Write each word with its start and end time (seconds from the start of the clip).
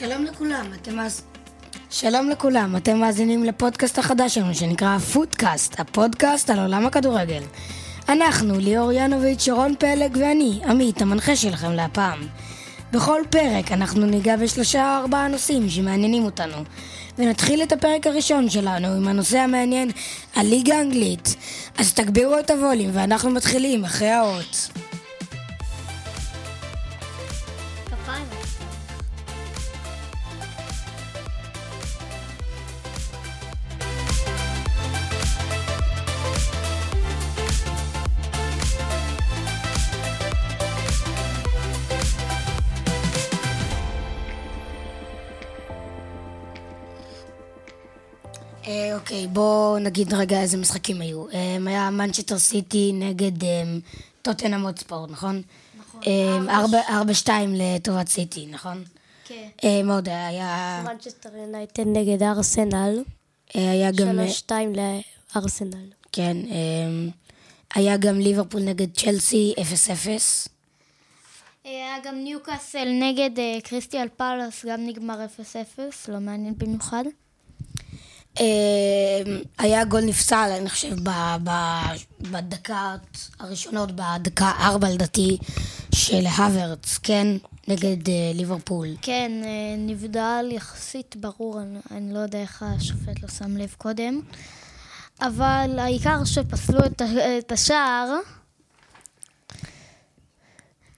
שלום 0.00 0.24
לכולם, 0.24 0.66
אתם 0.82 1.00
אז... 1.00 1.22
שלום 1.90 2.30
לכולם, 2.30 2.76
אתם 2.76 2.98
מאזינים 2.98 3.44
לפודקאסט 3.44 3.98
החדש 3.98 4.34
שלנו 4.34 4.54
שנקרא 4.54 4.98
פודקאסט, 4.98 5.80
הפודקאסט 5.80 6.50
על 6.50 6.58
עולם 6.58 6.86
הכדורגל. 6.86 7.42
אנחנו, 8.08 8.58
ליאור 8.58 8.92
ינוביץ', 8.92 9.42
שרון 9.42 9.74
פלג 9.78 10.16
ואני, 10.20 10.60
עמית, 10.68 11.02
המנחה 11.02 11.36
שלכם 11.36 11.72
להפעם. 11.72 12.18
בכל 12.92 13.22
פרק 13.30 13.72
אנחנו 13.72 14.06
ניגע 14.06 14.36
בשלושה 14.36 14.96
או 14.96 15.02
ארבעה 15.02 15.28
נושאים 15.28 15.68
שמעניינים 15.68 16.24
אותנו. 16.24 16.56
ונתחיל 17.18 17.62
את 17.62 17.72
הפרק 17.72 18.06
הראשון 18.06 18.50
שלנו 18.50 18.88
עם 18.88 19.08
הנושא 19.08 19.38
המעניין, 19.38 19.90
הליגה 20.36 20.76
האנגלית. 20.76 21.36
אז 21.78 21.94
תגבירו 21.94 22.38
את 22.38 22.50
הווליום 22.50 22.90
ואנחנו 22.94 23.30
מתחילים 23.30 23.84
אחרי 23.84 24.10
האות. 24.10 24.68
אוקיי, 49.10 49.26
בואו 49.26 49.78
נגיד 49.78 50.14
רגע 50.14 50.40
איזה 50.40 50.56
משחקים 50.56 51.00
היו. 51.00 51.30
אה, 51.30 51.56
היה 51.66 51.90
מנצ'טר 51.90 52.38
סיטי 52.38 52.92
נגד 52.94 53.44
אה, 53.44 53.62
טוטנאם 54.22 54.66
הוטספורט, 54.66 55.10
נכון? 55.10 55.42
נכון. 55.78 56.02
ארבע 56.88 57.14
שתיים 57.14 57.54
לטובת 57.54 58.08
סיטי, 58.08 58.46
נכון? 58.46 58.84
כן. 59.24 59.48
אה, 59.64 59.82
מה 59.82 59.94
עוד 59.94 60.08
היה? 60.08 60.82
מנצ'סטר 60.84 61.36
יונייטד 61.36 61.86
נגד 61.86 62.22
ארסנל, 62.22 63.02
אה, 63.56 63.70
היה 63.70 63.90
גם... 63.90 64.08
שלוש 64.12 64.38
שתיים 64.38 64.72
לארסנל. 65.34 65.86
כן. 66.12 66.36
אה, 66.50 67.10
היה 67.74 67.96
גם 67.96 68.18
ליברפול 68.18 68.62
נגד 68.62 68.94
צ'לסי 68.96 69.54
0-0. 69.58 70.08
היה 71.64 71.96
גם 72.04 72.14
ניוקאסל 72.14 72.88
נגד 73.00 73.38
אה, 73.38 73.58
קריסטל 73.64 74.08
פאלאס, 74.16 74.64
גם 74.64 74.86
נגמר 74.86 75.26
0-0, 75.78 75.80
לא 76.08 76.18
מעניין 76.18 76.54
במיוחד. 76.58 77.04
אה, 78.40 78.44
היה 79.58 79.84
גול 79.84 80.00
נפסל, 80.04 80.50
אני 80.60 80.70
חושב, 80.70 80.96
בדקות 82.20 83.00
הראשונות, 83.40 83.90
בדקה 83.94 84.52
ארבע 84.60 84.90
לדעתי, 84.90 85.38
של 85.94 86.26
הוורץ, 86.26 86.98
כן? 87.02 87.26
נגד 87.68 88.08
אה, 88.08 88.32
ליברפול. 88.34 88.86
כן, 89.02 89.32
אה, 89.44 89.50
נבדל 89.78 90.48
יחסית 90.52 91.16
ברור, 91.16 91.60
אני, 91.60 91.78
אני 91.90 92.14
לא 92.14 92.18
יודע 92.18 92.38
איך 92.40 92.62
השופט 92.66 93.22
לא 93.22 93.28
שם 93.28 93.56
לב 93.56 93.74
קודם. 93.78 94.20
אבל 95.20 95.76
העיקר 95.78 96.24
שפסלו 96.24 96.78
את, 96.86 97.02
את 97.38 97.52
השער, 97.52 98.14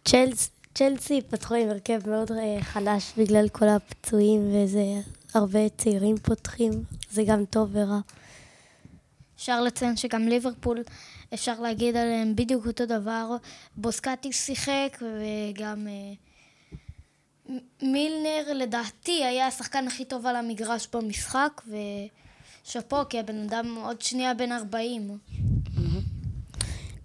צ'לס- 0.08 0.50
צ'לסי 0.74 1.20
פתחו 1.30 1.54
עם 1.54 1.68
הרכב 1.70 2.00
מאוד 2.10 2.32
אה, 2.32 2.62
חלש 2.62 3.12
בגלל 3.16 3.48
כל 3.48 3.68
הפצועים 3.68 4.50
וזה 4.54 4.84
הרבה 5.34 5.68
צעירים 5.68 6.16
פותחים, 6.16 6.72
זה 7.10 7.22
גם 7.26 7.44
טוב 7.44 7.70
ורע. 7.72 8.00
אפשר 9.36 9.60
לציין 9.60 9.96
שגם 9.96 10.28
ליברפול, 10.28 10.82
אפשר 11.34 11.60
להגיד 11.60 11.96
עליהם 11.96 12.36
בדיוק 12.36 12.66
אותו 12.66 12.86
דבר. 12.86 13.36
בוסקטי 13.76 14.32
שיחק 14.32 14.98
וגם 15.02 15.86
אה, 15.88 16.12
מילנר 17.82 18.52
לדעתי 18.54 19.24
היה 19.24 19.46
השחקן 19.46 19.86
הכי 19.86 20.04
טוב 20.04 20.26
על 20.26 20.36
המגרש 20.36 20.88
במשחק 20.92 21.62
ושאפו 22.64 22.96
כי 23.08 23.18
הבן 23.18 23.42
אדם 23.42 23.74
עוד 23.84 24.02
שנייה 24.02 24.34
בן 24.34 24.52
40. 24.52 25.18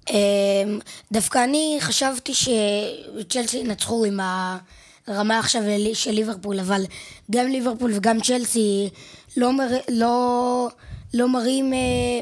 אמ, 0.10 0.80
דווקא 1.12 1.44
אני 1.44 1.78
חשבתי 1.80 2.34
שצ'לסי 2.34 3.58
ינצחו 3.58 4.06
עם 4.06 4.20
הרמה 5.08 5.40
עכשיו 5.40 5.62
של 5.94 6.12
ליברפול, 6.12 6.60
אבל 6.60 6.86
גם 7.32 7.48
ליברפול 7.48 7.92
וגם 7.96 8.22
צ'לסי 8.22 8.90
לא, 9.38 9.54
מר... 9.54 9.70
לא... 9.90 10.70
לא 11.14 11.30
מראים 11.30 11.74
אה, 11.74 12.20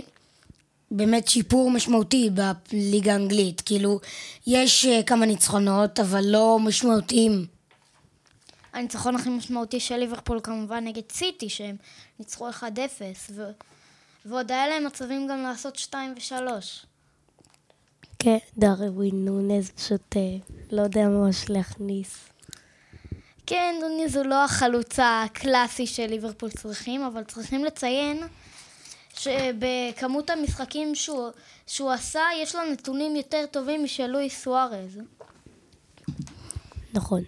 באמת 0.91 1.27
שיפור 1.27 1.71
משמעותי 1.71 2.29
בליגה 2.71 3.13
האנגלית. 3.13 3.61
כאילו, 3.61 3.99
יש 4.47 4.85
אה, 4.85 5.03
כמה 5.03 5.25
ניצחונות, 5.25 5.99
אבל 5.99 6.23
לא 6.25 6.59
משמעותיים. 6.59 7.45
הניצחון 8.73 9.15
הכי 9.15 9.29
משמעותי 9.29 9.79
של 9.79 9.97
ליברפול 9.97 10.39
כמובן 10.43 10.87
נגד 10.87 11.01
סיטי 11.11 11.49
שהם 11.49 11.75
ניצחו 12.19 12.49
1-0 12.49 12.63
ו... 13.31 13.43
ועוד 14.25 14.51
היה 14.51 14.67
להם 14.67 14.85
מצבים 14.85 15.27
גם 15.27 15.43
לעשות 15.43 15.75
2 15.75 16.13
ו-3. 16.13 16.33
כן, 18.19 18.37
דרווין 18.57 19.25
נונז 19.25 19.71
פשוט 19.71 20.17
אה, 20.17 20.37
לא 20.71 20.81
יודע 20.81 21.07
ממש 21.07 21.49
להכניס. 21.49 22.29
כן, 23.45 23.75
נוניז 23.81 24.15
הוא 24.15 24.25
לא 24.25 24.43
החלוץ 24.43 24.99
הקלאסי 24.99 25.87
של 25.87 26.05
ליברפול 26.05 26.49
צריכים, 26.49 27.03
אבל 27.03 27.23
צריכים 27.23 27.65
לציין 27.65 28.23
שבכמות 29.17 30.29
המשחקים 30.29 30.95
שהוא, 30.95 31.29
שהוא 31.67 31.91
עשה, 31.91 32.21
יש 32.41 32.55
לו 32.55 32.61
נתונים 32.71 33.15
יותר 33.15 33.45
טובים 33.51 33.83
משל 33.83 34.07
לואיס 34.07 34.43
סוארז. 34.43 34.99
נכון. 36.93 37.23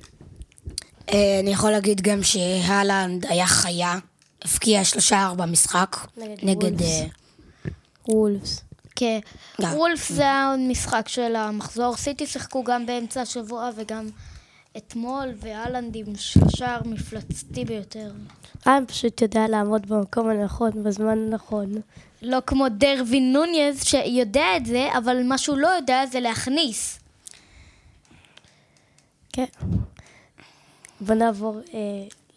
אה, 1.13 1.39
אני 1.43 1.49
יכול 1.49 1.71
להגיד 1.71 2.01
גם 2.01 2.23
שהלנד 2.23 3.25
היה 3.25 3.47
חיה, 3.47 3.99
הבקיע 4.41 4.83
שלושה 4.83 5.23
ארבע 5.23 5.45
משחק. 5.45 5.97
נגד. 6.17 6.81
וולפס. 6.81 7.01
אה, 7.01 7.05
וולפס. 8.07 8.61
כן. 8.95 9.19
וולף 9.59 10.09
זה 10.09 10.21
היה 10.21 10.49
עוד 10.51 10.59
משחק 10.59 11.07
של 11.07 11.35
המחזור. 11.35 11.95
סיטי 11.95 12.27
שיחקו 12.27 12.63
גם 12.63 12.85
באמצע 12.85 13.21
השבוע 13.21 13.69
וגם 13.75 14.09
אתמול, 14.77 15.27
ואלנד 15.39 15.95
עם 15.95 16.05
שער 16.49 16.81
מפלצתי 16.85 17.65
ביותר. 17.65 18.11
אה, 18.67 18.77
פשוט 18.87 19.21
יודע 19.21 19.47
לעמוד 19.47 19.85
במקום 19.87 20.29
הנכון, 20.29 20.83
בזמן 20.83 21.07
הנכון. 21.17 21.71
לא 22.21 22.37
כמו 22.47 22.65
דרווין 22.69 23.33
נוניז 23.33 23.83
שיודע 23.83 24.45
את 24.57 24.65
זה, 24.65 24.87
אבל 24.97 25.23
מה 25.23 25.37
שהוא 25.37 25.57
לא 25.57 25.67
יודע 25.67 26.05
זה 26.11 26.19
להכניס. 26.19 26.99
כן. 29.33 29.45
בוא 31.01 31.15
נעבור 31.15 31.59
אה, 31.73 31.79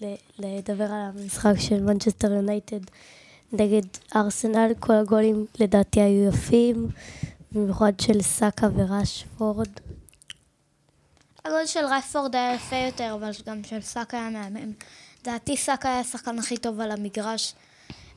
ל- 0.01 0.15
לדבר 0.39 0.85
על 0.85 1.01
המשחק 1.15 1.55
של 1.59 1.83
מנצ'סטר 1.83 2.33
יונייטד 2.33 2.81
נגד 3.53 3.83
ארסנל. 4.17 4.73
כל 4.81 4.93
הגולים 4.95 5.47
לדעתי 5.61 6.01
היו 6.01 6.29
יפים, 6.29 6.89
במיוחד 7.53 7.93
של 8.01 8.23
סאקה 8.23 8.69
וראשפורד. 8.77 9.69
הגול 11.45 11.67
של 11.67 11.85
ראשפורד 11.85 12.37
היה 12.37 12.55
יפה 12.55 12.77
יותר, 12.77 13.17
אבל 13.21 13.31
גם 13.47 13.65
של 13.65 13.81
סאקה 13.81 14.19
היה 14.19 14.31
מהמם. 14.31 14.73
לדעתי 15.23 15.57
סאקה 15.57 15.89
היה 15.89 16.01
השחקן 16.01 16.39
הכי 16.39 16.57
טוב 16.57 16.81
על 16.81 16.91
המגרש 16.91 17.55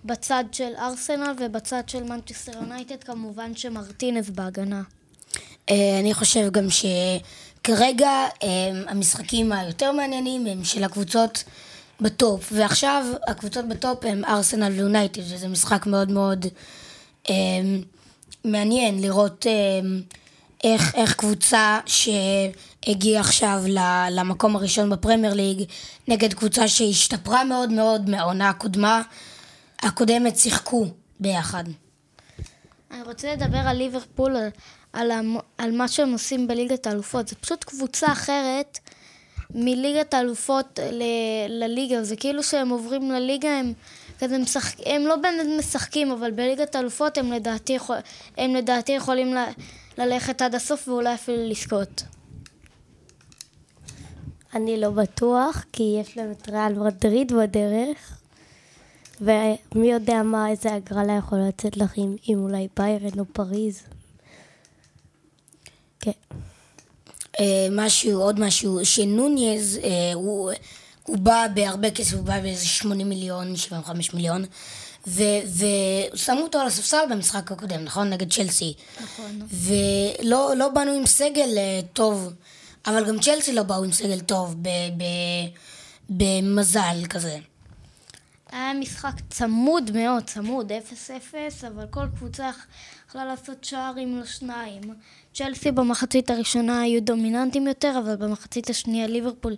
בצד 0.05 0.43
של 0.51 0.73
ארסנל 0.77 1.33
ובצד 1.39 1.83
של 1.87 2.03
מנצ'סטר 2.03 2.51
יונייטד, 2.51 3.03
כמובן 3.03 3.55
שמרטינז 3.55 4.29
בהגנה. 4.29 4.81
אה, 5.69 5.99
אני 5.99 6.13
חושב 6.13 6.51
גם 6.51 6.67
שכרגע 6.69 8.09
אה, 8.43 8.47
המשחקים 8.87 9.51
היותר 9.51 9.91
מעניינים 9.91 10.45
הם 10.45 10.63
של 10.63 10.83
הקבוצות 10.83 11.43
ב 12.01 12.11
top, 12.11 12.49
ועכשיו 12.51 13.05
הקבוצות 13.27 13.67
ב 13.67 13.77
top 13.77 14.05
הם 14.05 14.25
ארסנל 14.25 14.71
ויונייטד, 14.71 15.21
וזה 15.21 15.47
משחק 15.47 15.85
מאוד 15.85 16.11
מאוד 16.11 16.45
אה, 17.29 17.35
מעניין 18.45 19.01
לראות 19.01 19.45
איך, 20.63 20.95
איך 20.95 21.13
קבוצה 21.13 21.79
שהגיעה 21.85 23.21
עכשיו 23.21 23.63
למקום 24.11 24.55
הראשון 24.55 24.89
בפרמייר 24.89 25.33
ליג 25.33 25.63
נגד 26.07 26.33
קבוצה 26.33 26.67
שהשתפרה 26.67 27.43
מאוד 27.43 27.69
מאוד 27.69 28.09
מהעונה 28.09 28.49
הקודמה, 28.49 29.01
הקודמת 29.81 30.37
שיחקו 30.37 30.87
ביחד. 31.19 31.63
אני 32.91 33.01
רוצה 33.01 33.33
לדבר 33.33 33.57
על 33.57 33.77
ליברפול, 33.77 34.35
על, 34.35 34.49
על, 34.93 35.11
על 35.57 35.71
מה 35.71 35.87
שהם 35.87 36.11
עושים 36.11 36.47
בליגת 36.47 36.87
האלופות. 36.87 37.27
זה 37.27 37.35
פשוט 37.35 37.63
קבוצה 37.63 38.11
אחרת 38.11 38.79
מליגת 39.55 40.13
האלופות 40.13 40.79
ל- 40.91 41.63
לליגה. 41.63 42.03
זה 42.03 42.15
כאילו 42.15 42.43
שהם 42.43 42.69
עוברים 42.69 43.11
לליגה, 43.11 43.49
הם 43.49 43.73
כזה 44.19 44.37
משחק... 44.37 44.75
הם 44.85 45.01
לא 45.01 45.15
באמת 45.15 45.47
משחקים, 45.59 46.11
אבל 46.11 46.31
בליגת 46.31 46.75
האלופות 46.75 47.17
הם 47.17 47.31
לדעתי. 47.31 47.77
הם 48.37 48.55
לדעתי 48.55 48.91
יכולים 48.91 49.33
ל... 49.33 49.37
ללכת 49.97 50.41
עד 50.41 50.55
הסוף 50.55 50.87
ואולי 50.87 51.13
אפילו 51.13 51.49
לזכות. 51.49 52.03
אני 54.55 54.79
לא 54.79 54.89
בטוח, 54.89 55.65
כי 55.73 55.97
יש 56.01 56.17
להם 56.17 56.31
את 56.31 56.49
ריאל 56.49 56.73
מדריד 56.73 57.31
בדרך, 57.31 58.17
ומי 59.21 59.91
יודע 59.91 60.23
מה, 60.23 60.49
איזה 60.49 60.73
הגרלה 60.73 61.17
יכולה 61.17 61.47
לצאת 61.47 61.77
לך 61.77 61.91
עם, 61.95 62.15
עם 62.23 62.43
אולי 62.43 62.67
ביירן 62.77 63.19
או 63.19 63.25
פריז. 63.33 63.81
כן. 65.99 66.11
אה, 67.39 67.67
משהו, 67.71 68.21
עוד 68.21 68.39
משהו, 68.39 68.85
שנוניז, 68.85 69.77
אה, 69.83 70.13
הוא, 70.13 70.51
הוא 71.03 71.17
בא 71.17 71.47
בהרבה 71.53 71.91
כסף, 71.91 72.13
הוא 72.13 72.23
בא 72.23 72.39
באיזה 72.39 72.65
80 72.65 73.09
מיליון, 73.09 73.55
75 73.55 74.13
מיליון, 74.13 74.45
ושמו 75.07 76.41
אותו 76.41 76.59
על 76.59 76.67
הספסל 76.67 76.97
במשחק 77.09 77.51
הקודם, 77.51 77.83
נכון? 77.83 78.09
נגד 78.09 78.31
צ'לסי. 78.33 78.73
נכון. 79.03 79.41
ולא 79.51 80.53
לא 80.57 80.69
באנו 80.69 80.91
עם 80.91 81.05
סגל 81.05 81.57
אה, 81.57 81.79
טוב, 81.93 82.33
אבל 82.85 83.05
גם 83.07 83.19
צ'לסי 83.19 83.53
לא 83.53 83.63
באו 83.63 83.83
עם 83.83 83.91
סגל 83.91 84.19
טוב, 84.19 84.55
ב, 84.61 84.67
ב, 84.97 85.03
במזל 86.09 87.05
כזה. 87.09 87.37
היה 88.51 88.73
משחק 88.73 89.13
צמוד 89.29 89.91
מאוד, 89.91 90.23
צמוד, 90.23 90.71
0-0, 90.71 91.33
אבל 91.67 91.85
כל 91.89 92.05
קבוצה 92.17 92.49
יכלה 93.09 93.25
לעשות 93.25 93.63
שערים 93.63 94.19
לשניים. 94.19 94.81
צ'לסי 95.33 95.71
במחצית 95.71 96.29
הראשונה 96.29 96.81
היו 96.81 97.01
דומיננטים 97.01 97.67
יותר, 97.67 97.93
אבל 98.03 98.15
במחצית 98.15 98.69
השנייה 98.69 99.07
ליברפול 99.07 99.55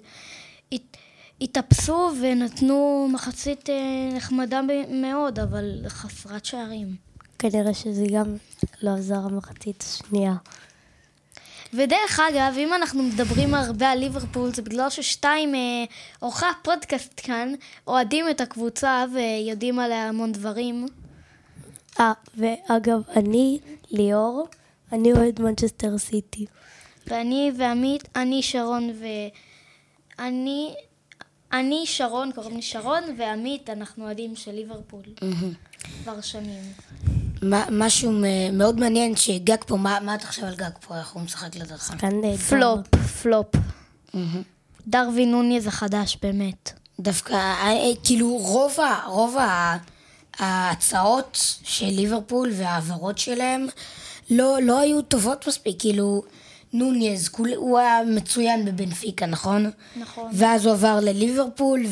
הת- 0.72 0.98
התאפסו 1.42 2.12
ונתנו 2.22 3.10
מחצית 3.14 3.70
אה, 3.70 3.76
נחמדה 4.16 4.62
מאוד, 4.90 5.40
אבל 5.40 5.82
חסרת 5.88 6.46
שערים. 6.46 6.96
כנראה 7.40 7.74
שזה 7.74 8.06
גם 8.12 8.36
לא 8.82 8.90
עזר 8.90 9.16
המחצית 9.16 9.84
השנייה. 9.84 10.34
ודרך 11.74 12.20
אגב, 12.30 12.56
אם 12.58 12.74
אנחנו 12.74 13.04
מדברים 13.04 13.54
הרבה 13.54 13.90
על 13.90 14.00
ליברפול, 14.00 14.54
זה 14.54 14.62
בגלל 14.62 14.90
ששתיים 14.90 15.56
אה, 15.56 15.84
עורכי 16.20 16.46
הפודקאסט 16.46 17.22
כאן 17.24 17.54
אוהדים 17.88 18.30
את 18.30 18.42
הקבוצה 18.42 19.06
ויודעים 19.14 19.80
עליה 19.80 20.10
המון 20.10 20.32
דברים. 20.32 20.86
אה, 22.00 22.14
ואגב, 22.38 23.02
אני, 23.16 23.60
ליאור, 23.92 24.48
אני 24.92 25.14
אוהד 25.14 25.42
מנצ'סטר 25.42 25.98
סיטי. 25.98 26.46
ואני 27.08 27.52
ועמית, 27.58 28.10
אני 28.16 28.44
שרון 28.44 28.90
ו... 29.00 29.06
אני... 31.60 31.82
שרון, 31.86 32.32
קוראים 32.36 32.56
לי 32.56 32.62
שרון, 32.62 33.04
ועמית, 33.18 33.70
אנחנו 33.70 34.06
אוהדים 34.06 34.36
של 34.36 34.52
ליברפול. 34.52 35.02
כבר 36.04 36.22
שנים. 36.22 36.62
מה- 37.42 37.66
משהו 37.72 38.12
מאוד 38.54 38.80
מעניין 38.80 39.16
שגג 39.16 39.58
פה, 39.68 39.76
מה, 39.78 40.16
אתה 40.16 40.28
חושב 40.28 40.44
על 40.46 40.56
גג 40.56 40.70
פה? 40.88 40.98
איך 41.00 41.12
הוא 41.12 41.22
משחק 41.22 41.56
לדעתך? 41.56 41.94
פלופ, 42.50 42.88
פלופ. 43.22 43.48
דרווין 44.88 45.32
נוניז 45.32 45.68
החדש, 45.68 46.18
באמת. 46.22 46.72
דווקא, 47.00 47.34
אה, 47.34 47.72
אה, 47.72 47.92
כאילו, 48.04 48.28
רוב, 48.38 48.80
ה, 48.80 49.06
רוב 49.08 49.38
ה, 49.38 49.78
ההצעות 50.40 51.38
של 51.64 51.86
ליברפול 51.86 52.52
וההעברות 52.54 53.18
שלהם 53.18 53.68
לא, 54.30 54.58
לא 54.62 54.80
היו 54.80 55.02
טובות 55.02 55.48
מספיק, 55.48 55.76
כאילו, 55.80 56.24
נוניז, 56.74 57.30
הוא 57.56 57.80
היה 57.80 58.00
מצוין 58.08 58.66
בבנפיקה, 58.66 59.26
נכון? 59.26 59.72
נכון. 59.96 60.32
ואז 60.34 60.66
הוא 60.66 60.74
עבר 60.74 61.00
לליברפול, 61.02 61.84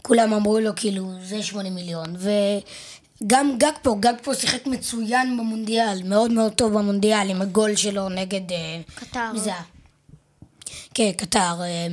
וכולם 0.00 0.32
אמרו 0.32 0.60
לו, 0.60 0.70
כאילו, 0.76 1.10
זה 1.22 1.42
80 1.42 1.74
מיליון. 1.74 2.16
וגם 3.22 3.58
גג 3.58 3.72
פה, 3.82 3.96
גג 4.00 4.14
פה 4.22 4.34
שיחק 4.34 4.66
מצוין 4.66 5.36
במונדיאל, 5.36 6.02
מאוד 6.04 6.30
מאוד 6.30 6.52
טוב 6.52 6.72
במונדיאל, 6.72 7.30
עם 7.30 7.42
הגול 7.42 7.76
שלו 7.76 8.08
נגד... 8.08 8.52
אה, 8.52 8.80
קטר. 8.94 9.32
מי 9.32 9.40
זה 9.40 9.50
היה? 9.50 9.62
כן, 10.94 11.12
קטר. 11.12 11.54
אה, 11.62 11.86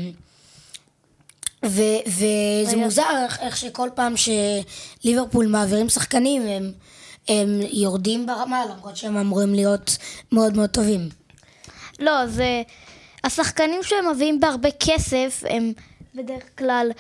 ו- 1.66 2.00
וזה 2.08 2.76
מוזר 2.78 3.26
איך 3.40 3.58
שכל 3.58 3.90
פעם 3.96 4.14
שליברפול 4.18 5.48
מעבירים 5.48 5.90
שחקנים 5.90 6.42
הם, 6.48 6.72
הם 7.28 7.60
יורדים 7.72 8.26
ברמה 8.26 8.66
למרות 8.66 8.98
שהם 8.98 9.18
אמורים 9.18 9.54
להיות 9.54 9.98
מאוד 10.32 10.56
מאוד 10.56 10.70
טובים. 10.70 11.10
לא, 12.00 12.28
זה... 12.28 12.62
השחקנים 13.24 13.84
שהם 13.84 14.10
מביאים 14.10 14.40
בהרבה 14.40 14.70
כסף 14.80 15.44
הם 15.50 15.74
בדרך 16.16 16.44
כלל 16.58 16.92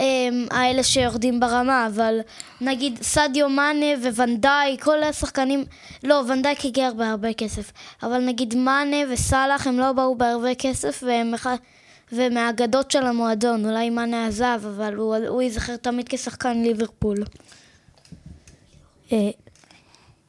הם 0.00 0.46
האלה 0.50 0.82
שיורדים 0.82 1.40
ברמה, 1.40 1.86
אבל 1.86 2.20
נגיד 2.60 2.98
סדיו 3.02 3.48
מאנה 3.48 3.86
וונדאי, 4.14 4.76
כל 4.80 5.02
השחקנים... 5.02 5.64
לא, 6.04 6.22
ונדייק 6.28 6.64
הגיע 6.64 6.90
בהרבה 6.90 7.32
כסף, 7.32 7.72
אבל 8.02 8.18
נגיד 8.18 8.54
מאנה 8.54 8.96
וסאלח 9.10 9.66
הם 9.66 9.78
לא 9.78 9.92
באו 9.92 10.14
בהרבה 10.14 10.54
כסף 10.54 11.02
והם. 11.06 11.34
ומהאגדות 12.12 12.90
של 12.90 13.06
המועדון, 13.06 13.66
אולי 13.66 13.90
מאנה 13.90 14.26
עזב, 14.26 14.60
אבל 14.66 14.94
הוא, 14.94 15.16
הוא 15.28 15.42
ייזכר 15.42 15.76
תמיד 15.76 16.08
כשחקן 16.08 16.62
ליברפול. 16.62 17.16
אה, 19.12 19.30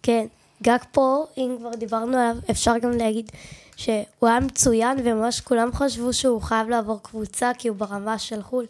כן, 0.04 0.26
גג 0.64 0.78
פה, 0.92 1.26
אם 1.38 1.56
כבר 1.60 1.72
דיברנו 1.76 2.18
עליו, 2.18 2.36
אפשר 2.52 2.78
גם 2.78 2.92
להגיד 2.92 3.32
שהוא 3.76 4.04
היה 4.22 4.40
מצוין 4.40 4.98
וממש 5.04 5.42
כולם 5.42 5.70
חשבו 5.74 6.14
שהוא 6.14 6.42
חייב 6.42 6.70
לעבור 6.70 7.00
קבוצה 7.04 7.52
כי 7.58 7.68
הוא 7.68 7.78
ברמה 7.78 8.20
של 8.20 8.42
חו"ל. 8.44 8.66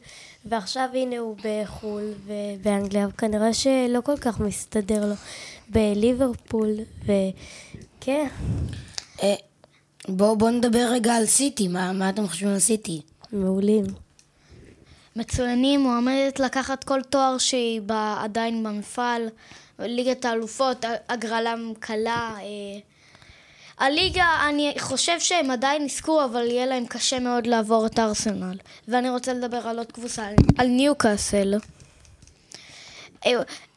ועכשיו 0.45 0.89
הנה 0.93 1.17
הוא 1.17 1.35
בחו"ל 1.43 2.13
ובאנגליה 2.25 3.07
וכנראה 3.07 3.53
שלא 3.53 4.01
כל 4.03 4.17
כך 4.17 4.39
מסתדר 4.39 5.05
לו. 5.05 5.15
בליברפול 5.69 6.69
וכן, 7.03 8.27
אה, 9.23 9.35
בואו 10.07 10.35
בוא 10.35 10.49
נדבר 10.49 10.87
רגע 10.91 11.13
על 11.13 11.25
סיטי, 11.25 11.67
מה, 11.67 11.93
מה 11.93 12.09
אתם 12.09 12.27
חושבים 12.27 12.49
על 12.49 12.59
סיטי? 12.59 13.01
מעולים. 13.33 13.85
מצוינים, 15.15 15.79
מועמדת 15.79 16.39
לקחת 16.39 16.83
כל 16.83 17.01
תואר 17.09 17.37
שהיא 17.37 17.81
עדיין 18.17 18.63
במפעל, 18.63 19.27
ליגת 19.79 20.25
האלופות, 20.25 20.85
הגרלה 21.09 21.55
קלה. 21.79 22.35
אה. 22.39 22.79
הליגה, 23.77 24.25
אני 24.49 24.73
חושב 24.79 25.19
שהם 25.19 25.51
עדיין 25.51 25.85
יזכו, 25.85 26.25
אבל 26.25 26.45
יהיה 26.45 26.65
להם 26.65 26.85
קשה 26.85 27.19
מאוד 27.19 27.47
לעבור 27.47 27.85
את 27.85 27.99
ארסנל. 27.99 28.57
ואני 28.87 29.09
רוצה 29.09 29.33
לדבר 29.33 29.67
על 29.67 29.77
עוד 29.77 29.91
קבוצה, 29.91 30.27
על, 30.57 30.67
ניוקאסל. 30.67 31.53
אה, 33.25 33.31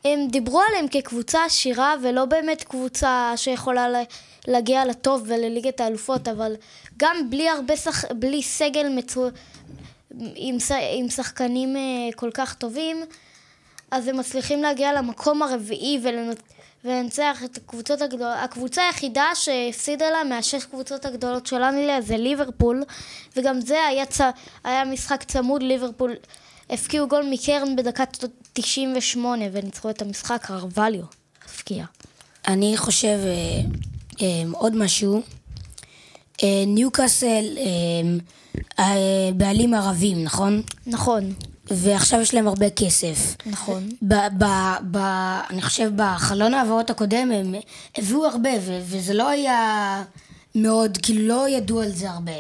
הם 0.05 0.29
דיברו 0.29 0.61
עליהם 0.69 0.89
כקבוצה 0.89 1.45
עשירה 1.45 1.95
ולא 2.03 2.25
באמת 2.25 2.63
קבוצה 2.65 3.33
שיכולה 3.37 3.89
לה- 3.89 4.03
להגיע 4.49 4.85
לטוב 4.85 5.23
ולליגת 5.27 5.81
האלופות, 5.81 6.29
אבל 6.29 6.55
גם 6.97 7.31
בלי 7.31 7.49
הרבה 7.49 7.77
שח... 7.77 8.05
בלי 8.13 8.43
סגל 8.43 8.89
מצו... 8.89 9.29
עם, 10.35 10.61
ש... 10.61 10.73
עם 10.93 11.09
שחקנים 11.09 11.77
אה, 11.77 11.83
כל 12.17 12.31
כך 12.35 12.55
טובים, 12.55 13.05
אז 13.91 14.09
הם 14.09 14.17
מצליחים 14.17 14.63
להגיע 14.63 14.93
למקום 14.93 15.43
הרביעי 15.43 16.01
ולנ- 16.05 16.41
ולנצח 16.85 17.45
את 17.45 17.57
הקבוצות 17.57 18.03
הגדולות. 18.03 18.35
הקבוצה 18.39 18.83
היחידה 18.87 19.25
שהפסידה 19.35 20.11
לה 20.11 20.25
מהשש 20.25 20.65
קבוצות 20.65 21.05
הגדולות 21.05 21.47
של 21.47 21.63
אנגליה 21.63 22.01
זה 22.01 22.17
ליברפול, 22.17 22.85
וגם 23.37 23.61
זה 23.61 23.85
היה, 23.89 24.07
צ... 24.07 24.21
היה 24.65 24.85
משחק 24.85 25.23
צמוד, 25.23 25.63
ליברפול 25.63 26.15
הפקיעו 26.71 27.09
גול 27.09 27.25
מקרן 27.31 27.77
בדקה 27.77 28.05
98 28.53 29.45
וניצחו 29.53 29.91
את 29.91 30.03
המשחק, 30.03 30.41
קרווליו 30.43 31.03
הפקיע. 31.45 31.85
אני 32.49 32.77
חושב 32.77 33.19
אה, 33.25 33.61
אה, 34.23 34.43
עוד 34.53 34.77
משהו, 34.77 35.23
אה, 36.43 36.65
ניוקאסל 36.67 37.45
אה, 37.59 37.65
אה, 38.79 38.95
בעלים 39.35 39.75
ערבים, 39.75 40.25
נכון? 40.25 40.63
נכון, 40.87 41.33
ועכשיו 41.71 42.21
יש 42.21 42.35
להם 42.35 42.49
הרבה 42.49 42.71
כסף. 42.71 43.37
נכון. 43.47 43.89
ב, 44.03 44.15
ב, 44.39 44.45
ב, 44.91 44.97
אני 45.51 45.63
חושב 45.63 45.91
בחלון 45.97 46.55
העברות 46.55 46.91
הקודם 46.91 47.31
הם 47.33 47.55
הביאו 47.99 48.27
הרבה, 48.27 48.51
ו, 48.61 48.81
וזה 48.83 49.15
לא 49.15 49.29
היה 49.29 50.03
מאוד, 50.55 50.99
כאילו 51.03 51.29
לא 51.29 51.49
ידעו 51.49 51.81
על 51.81 51.91
זה 51.91 52.11
הרבה. 52.11 52.33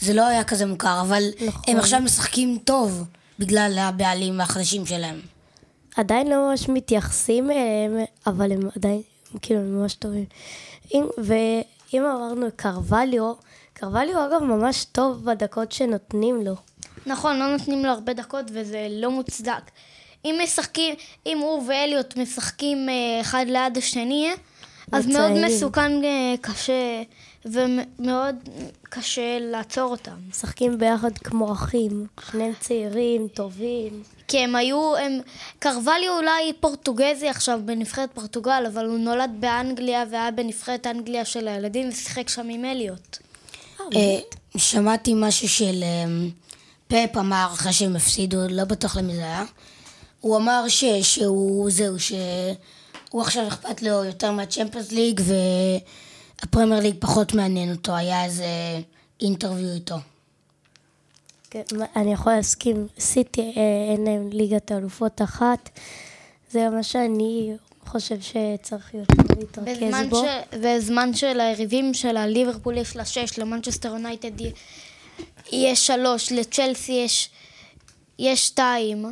זה 0.00 0.14
לא 0.14 0.26
היה 0.26 0.44
כזה 0.44 0.66
מוכר, 0.66 1.00
אבל 1.00 1.22
נכון. 1.46 1.62
הם 1.68 1.76
עכשיו 1.78 2.00
משחקים 2.00 2.58
טוב 2.64 3.04
בגלל 3.38 3.78
הבעלים 3.78 4.40
החדשים 4.40 4.86
שלהם. 4.86 5.20
עדיין 5.96 6.28
לא 6.28 6.48
ממש 6.48 6.68
מתייחסים 6.68 7.50
אליהם, 7.50 7.96
אבל 8.26 8.52
הם 8.52 8.60
עדיין, 8.76 9.02
כאילו, 9.42 9.60
הם 9.60 9.80
ממש 9.80 9.94
טובים. 9.94 10.24
אם, 10.94 11.04
ואם 11.18 12.04
אמרנו 12.04 12.46
קרווליו, 12.56 13.32
קרווליו 13.72 14.26
אגב 14.26 14.42
ממש 14.42 14.84
טוב 14.92 15.24
בדקות 15.24 15.72
שנותנים 15.72 16.44
לו. 16.44 16.54
נכון, 17.06 17.38
לא 17.38 17.52
נותנים 17.56 17.84
לו 17.84 17.90
הרבה 17.90 18.12
דקות 18.12 18.44
וזה 18.52 18.86
לא 18.90 19.10
מוצדק. 19.10 19.70
אם 20.24 20.40
משחקים, 20.42 20.94
אם 21.26 21.38
הוא 21.38 21.62
ואליוט 21.66 22.16
משחקים 22.16 22.88
אה, 22.88 23.20
אחד 23.20 23.44
ליד 23.48 23.78
השני, 23.78 24.30
אז 24.92 25.06
מאוד. 25.06 25.30
מסוכן, 25.30 26.04
אה, 26.04 26.34
קשה, 26.40 27.02
ומאוד 27.44 28.36
קשה 28.82 29.38
לעצור 29.40 29.90
אותם. 29.90 30.16
משחקים 30.30 30.78
ביחד 30.78 31.18
כמו 31.18 31.52
אחים, 31.52 32.06
שניהם 32.30 32.52
צעירים, 32.60 33.28
טובים. 33.28 34.02
כי 34.28 34.38
הם 34.38 34.56
היו, 34.56 34.96
הם, 34.96 35.20
קרווליו 35.58 36.16
אולי 36.16 36.52
פורטוגזי 36.60 37.28
עכשיו 37.28 37.60
בנבחרת 37.64 38.10
פורטוגל, 38.14 38.64
אבל 38.72 38.86
הוא 38.86 38.98
נולד 38.98 39.30
באנגליה 39.40 40.04
והיה 40.10 40.30
בנבחרת 40.30 40.86
אנגליה 40.86 41.24
של 41.24 41.48
הילדים 41.48 41.88
ושיחק 41.88 42.28
שם 42.28 42.48
עם 42.48 42.64
אליוט. 42.64 43.18
אה, 43.80 44.18
שמעתי 44.56 45.12
משהו 45.16 45.48
של 45.48 45.84
פפ 46.88 47.16
אמר 47.18 47.48
אחרי 47.52 47.72
שהם 47.72 47.96
הפסידו, 47.96 48.38
לא 48.50 48.64
בטוח 48.64 48.96
למי 48.96 49.14
זה 49.14 49.22
היה. 49.22 49.44
הוא 50.20 50.36
אמר 50.36 50.64
ש, 50.68 50.84
שהוא, 50.84 51.70
זהו, 51.70 52.00
שהוא 52.00 53.22
עכשיו 53.22 53.48
אכפת 53.48 53.82
לו 53.82 54.04
יותר 54.04 54.30
מהצ'מפיונס 54.30 54.92
ליג 54.92 55.20
והפרמייר 56.40 56.80
ליג 56.80 56.94
פחות 56.98 57.34
מעניין 57.34 57.72
אותו, 57.72 57.96
היה 57.96 58.24
איזה 58.24 58.46
אינטרוויו 59.20 59.74
איתו. 59.74 59.96
כן, 61.50 61.62
אני 61.96 62.12
יכולה 62.12 62.36
להסכים, 62.36 62.86
סיטי 62.98 63.52
אה, 63.56 63.92
אין 63.92 64.04
להם 64.04 64.28
ליגת 64.32 64.72
אלופות 64.72 65.22
אחת. 65.22 65.70
זה 66.50 66.68
מה 66.68 66.82
שאני 66.82 67.56
חושב 67.86 68.16
שצריך 68.20 68.94
יותר 68.94 69.34
להתרכז 69.38 70.08
בו. 70.08 70.24
ש... 70.24 70.54
בזמן 70.60 71.14
שליריבים 71.14 71.94
שלה, 71.94 72.26
ליברפול 72.26 72.78
יש 72.78 72.96
לה 72.96 73.04
שש, 73.04 73.38
למנצ'סטר 73.38 73.88
יונייטד 73.88 74.40
יש 75.52 75.86
שלוש, 75.86 76.32
לצ'לסי 76.32 76.92
יש, 76.92 77.30
יש 78.18 78.46
שתיים. 78.46 79.04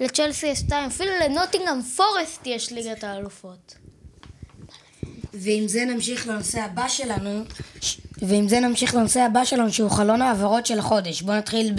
לצ'לסי 0.00 0.46
יש 0.46 0.58
שתיים, 0.58 0.84
אפילו 0.84 1.10
לנוטינגאם 1.24 1.82
פורסט 1.82 2.46
יש 2.46 2.72
ליגת 2.72 3.04
האלופות. 3.04 3.74
ועם 5.34 5.68
זה 5.68 5.84
נמשיך 5.84 6.28
לנושא 6.28 6.60
הבא 6.60 6.88
שלנו, 6.88 7.42
ועם 8.18 8.48
זה 8.48 8.60
נמשיך 8.60 8.94
לנושא 8.94 9.20
הבא 9.20 9.44
שלנו, 9.44 9.72
שהוא 9.72 9.90
חלון 9.90 10.22
העברות 10.22 10.66
של 10.66 10.78
החודש. 10.78 11.22
בואו 11.22 11.36
נתחיל 11.36 11.74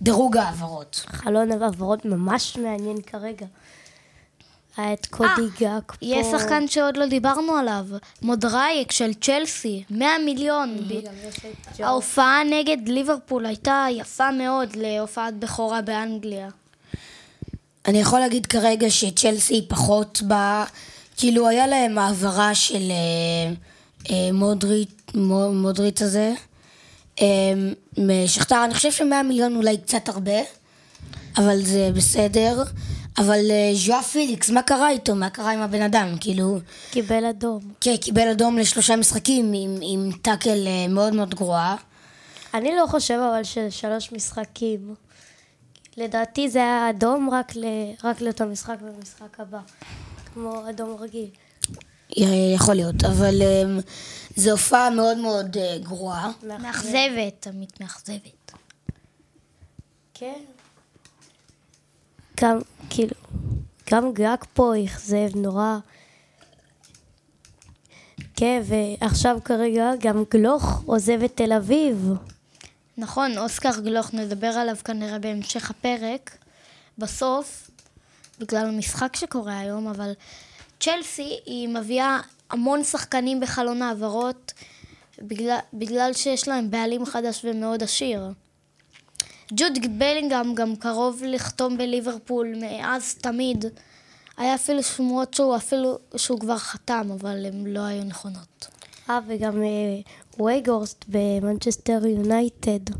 בדירוג 0.00 0.36
העברות. 0.36 1.04
חלון 1.06 1.52
העברות 1.52 2.04
ממש 2.04 2.56
מעניין 2.56 3.02
כרגע. 3.02 3.46
היה 4.76 4.92
את 4.92 5.06
קודי 5.06 5.30
גג 5.60 5.80
פה. 5.86 5.94
אה, 6.02 6.08
יש 6.08 6.26
שחקן 6.26 6.68
שעוד 6.68 6.96
לא 6.96 7.06
דיברנו 7.06 7.52
עליו, 7.52 7.86
מודרייק 8.22 8.92
של 8.92 9.14
צ'לסי, 9.14 9.84
100 9.90 10.08
מיליון. 10.24 10.76
ג'ו. 11.78 11.84
ההופעה 11.84 12.44
נגד 12.50 12.88
ליברפול 12.88 13.46
הייתה 13.46 13.86
יפה 13.90 14.30
מאוד 14.30 14.68
להופעת 14.76 15.34
בכורה 15.38 15.82
באנגליה. 15.82 16.48
אני 17.86 17.98
יכול 18.00 18.20
להגיד 18.20 18.46
כרגע 18.46 18.90
שצ'לסי 18.90 19.64
פחות 19.68 20.22
ב... 20.28 20.34
כאילו 21.16 21.48
היה 21.48 21.66
להם 21.66 21.98
העברה 21.98 22.54
של 22.54 22.90
אה, 22.90 23.52
אה, 24.10 24.32
מודריט, 24.32 24.90
מו- 25.14 25.52
מודריט 25.52 26.02
הזה. 26.02 26.32
אה, 27.20 27.26
משכתר, 27.98 28.64
אני 28.64 28.74
חושב 28.74 28.92
שמאה 28.92 29.22
מיליון 29.22 29.56
אולי 29.56 29.76
קצת 29.78 30.08
הרבה, 30.08 30.40
אבל 31.36 31.62
זה 31.62 31.90
בסדר. 31.94 32.62
אבל 33.18 33.50
אה, 33.50 33.70
ז'ואר 33.74 34.02
פיליקס, 34.02 34.50
מה 34.50 34.62
קרה 34.62 34.90
איתו? 34.90 35.14
מה 35.14 35.30
קרה 35.30 35.52
עם 35.52 35.60
הבן 35.60 35.82
אדם? 35.82 36.14
כאילו, 36.20 36.58
קיבל 36.90 37.24
אדום. 37.24 37.72
כן, 37.80 37.96
קיבל 37.96 38.28
אדום 38.28 38.58
לשלושה 38.58 38.96
משחקים 38.96 39.52
עם, 39.54 39.76
עם 39.82 40.10
טאקל 40.22 40.66
אה, 40.66 40.88
מאוד 40.88 41.14
מאוד 41.14 41.34
גרועה. 41.34 41.76
אני 42.54 42.76
לא 42.76 42.86
חושב 42.86 43.18
אבל 43.32 43.44
ששלוש 43.44 44.12
משחקים. 44.12 44.94
לדעתי 45.96 46.50
זה 46.50 46.58
היה 46.58 46.90
אדום 46.90 47.30
רק, 47.30 47.56
ל... 47.56 47.64
רק 48.04 48.20
לאותו 48.20 48.46
משחק 48.46 48.76
במשחק 48.80 49.40
הבא. 49.40 49.58
כמו 50.34 50.70
אדום 50.70 50.96
רגיל. 51.00 51.28
יכול 52.54 52.74
להיות, 52.74 53.04
אבל 53.04 53.42
אה, 53.42 53.62
זו 54.36 54.50
הופעה 54.50 54.90
מאוד 54.90 55.18
מאוד 55.18 55.56
אה, 55.56 55.78
גרועה. 55.78 56.30
מאכזבת, 56.42 57.34
תמיד 57.40 57.68
מאכזבת. 57.80 58.52
כן. 60.14 60.40
גם, 62.40 62.58
כאילו, 62.94 63.14
גם 63.90 64.12
גג 64.12 64.36
פה 64.54 64.72
אכזב 64.84 65.36
נורא. 65.36 65.78
כן, 68.36 68.62
ועכשיו 68.64 69.38
כרגע 69.44 69.90
גם 70.00 70.24
גלוך 70.30 70.82
עוזב 70.86 71.22
את 71.22 71.36
תל 71.36 71.52
אביב. 71.52 72.12
נכון, 72.96 73.38
אוסקר 73.38 73.80
גלוך, 73.80 74.14
נדבר 74.14 74.46
עליו 74.46 74.76
כנראה 74.84 75.18
בהמשך 75.18 75.70
הפרק, 75.70 76.36
בסוף, 76.98 77.70
בגלל 78.38 78.66
המשחק 78.66 79.16
שקורה 79.16 79.58
היום, 79.58 79.88
אבל 79.88 80.12
צ'לסי 80.80 81.38
היא 81.46 81.68
מביאה 81.68 82.20
המון 82.50 82.84
שחקנים 82.84 83.40
בחלון 83.40 83.82
העברות, 83.82 84.52
בגלל, 85.18 85.58
בגלל 85.74 86.12
שיש 86.12 86.48
להם 86.48 86.70
בעלים 86.70 87.06
חדש 87.06 87.44
ומאוד 87.44 87.82
עשיר. 87.82 88.28
ג'וד 89.52 89.78
בלינגהם 89.98 90.54
גם 90.54 90.76
קרוב 90.76 91.22
לחתום 91.26 91.78
בליברפול 91.78 92.54
מאז 92.60 93.14
תמיד. 93.14 93.64
היה 94.36 94.54
אפילו 94.54 94.82
שמועות 94.82 95.34
שהוא 95.34 95.56
אפילו, 95.56 95.98
שהוא 96.16 96.40
כבר 96.40 96.58
חתם, 96.58 97.08
אבל 97.20 97.46
הן 97.46 97.66
לא 97.66 97.80
היו 97.80 98.04
נכונות. 98.04 98.66
אה, 99.10 99.18
וגם 99.26 99.62
אה, 99.62 100.44
וייגורסט 100.44 101.04
במנצ'סטר 101.08 102.06
יונייטד. 102.06 102.94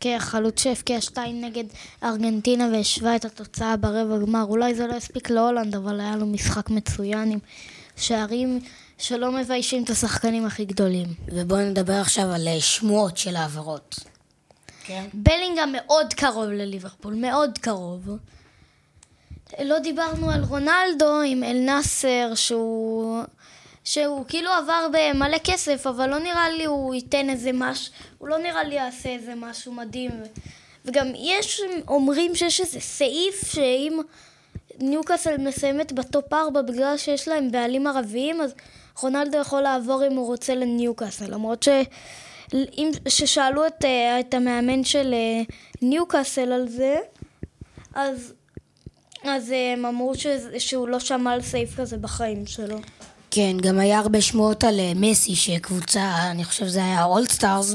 כן, 0.00 0.16
חלוץ 0.18 0.62
שהבקיע 0.62 1.00
שתיים 1.00 1.44
נגד 1.44 1.64
ארגנטינה 2.02 2.68
והשווה 2.72 3.16
את 3.16 3.24
התוצאה 3.24 3.76
ברבע 3.76 4.18
גמר. 4.18 4.44
אולי 4.44 4.74
זה 4.74 4.86
לא 4.86 4.92
הספיק 4.92 5.30
להולנד, 5.30 5.74
אבל 5.74 6.00
היה 6.00 6.16
לו 6.16 6.26
משחק 6.26 6.70
מצוין 6.70 7.30
עם 7.30 7.38
שערים 7.96 8.60
שלא 8.98 9.32
מביישים 9.32 9.84
את 9.84 9.90
השחקנים 9.90 10.46
הכי 10.46 10.64
גדולים. 10.64 11.06
ובואו 11.32 11.60
נדבר 11.60 11.92
עכשיו 12.00 12.32
על 12.32 12.48
אה, 12.48 12.60
שמועות 12.60 13.16
של 13.16 13.36
העברות. 13.36 14.15
כן. 14.86 15.04
בלינגהם 15.14 15.72
מאוד 15.72 16.14
קרוב 16.14 16.44
לליברפול, 16.44 17.14
מאוד 17.14 17.58
קרוב. 17.58 18.08
לא 19.64 19.78
דיברנו 19.78 20.30
על 20.30 20.44
רונלדו 20.44 21.20
עם 21.20 21.44
אל 21.44 21.58
נאסר, 21.58 22.32
שהוא... 22.34 23.22
שהוא 23.84 24.24
כאילו 24.28 24.50
עבר 24.50 24.86
במלא 24.92 25.38
כסף, 25.44 25.86
אבל 25.86 26.10
לא 26.10 26.18
נראה 26.18 26.48
לי 26.48 26.64
הוא 26.64 26.94
ייתן 26.94 27.30
איזה 27.30 27.50
משהו, 27.54 27.92
הוא 28.18 28.28
לא 28.28 28.38
נראה 28.38 28.64
לי 28.64 28.74
יעשה 28.74 29.08
איזה 29.08 29.34
משהו 29.34 29.72
מדהים. 29.72 30.10
וגם 30.84 31.06
יש, 31.14 31.60
אומרים 31.88 32.34
שיש 32.34 32.60
איזה 32.60 32.80
סעיף 32.80 33.52
שאם 33.52 34.00
ניוקאסל 34.78 35.36
מסיימת 35.36 35.92
בטופ 35.92 36.32
4 36.32 36.62
בגלל 36.62 36.96
שיש 36.96 37.28
להם 37.28 37.50
בעלים 37.50 37.86
ערביים, 37.86 38.40
אז 38.40 38.54
רונלדו 39.00 39.38
יכול 39.38 39.60
לעבור 39.60 40.06
אם 40.06 40.12
הוא 40.12 40.26
רוצה 40.26 40.54
לניוקאסל. 40.54 41.34
למרות 41.34 41.62
ש... 41.62 41.68
ששאלו 43.08 43.66
את, 43.66 43.84
אה, 43.84 44.20
את 44.20 44.34
המאמן 44.34 44.84
של 44.84 45.14
אה, 45.14 45.42
ניוקאסל 45.82 46.52
על 46.52 46.68
זה, 46.68 46.96
אז, 47.94 48.32
אז 49.24 49.52
אה, 49.52 49.72
הם 49.72 49.86
אמרו 49.86 50.14
שזה- 50.14 50.60
שהוא 50.60 50.88
לא 50.88 51.00
שמע 51.00 51.32
על 51.32 51.42
סעיף 51.42 51.80
כזה 51.80 51.96
בחיים 51.96 52.46
שלו. 52.46 52.78
כן, 53.30 53.56
גם 53.60 53.78
היה 53.78 53.98
הרבה 53.98 54.20
שמועות 54.20 54.64
על 54.64 54.80
מסי, 54.94 55.34
שקבוצה, 55.36 56.30
אני 56.30 56.44
חושב 56.44 56.66
שזה 56.66 56.84
היה 56.84 57.04
אולסטארס, 57.04 57.74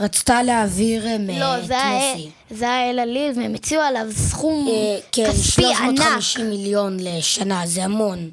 רצתה 0.00 0.42
להעביר 0.42 1.04
לא, 1.40 1.58
את 1.58 1.66
זה 1.66 1.74
מסי. 1.96 2.30
זה 2.50 2.64
היה 2.64 2.90
אל 2.90 2.98
הילאל, 2.98 3.32
והם 3.36 3.54
הציעו 3.54 3.82
עליו 3.82 4.06
סכום 4.12 4.68
אה, 4.68 4.98
כן, 5.12 5.32
כספי 5.32 5.66
ענק. 5.66 5.76
350 5.98 6.50
מיליון 6.50 6.96
לשנה, 7.00 7.62
זה 7.66 7.84
המון 7.84 8.30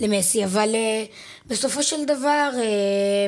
למסי, 0.00 0.44
אבל 0.44 0.74
אה, 0.74 1.04
בסופו 1.46 1.82
של 1.82 2.04
דבר, 2.04 2.50
אה, 2.56 3.26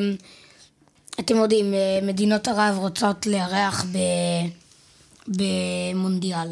אתם 1.21 1.37
יודעים, 1.37 1.75
אה, 1.75 1.79
מדינות 2.03 2.49
ערב 2.49 2.79
רוצות 2.79 3.27
לארח 3.27 3.85
ב- 3.85 4.49
במונדיאל. 5.29 6.49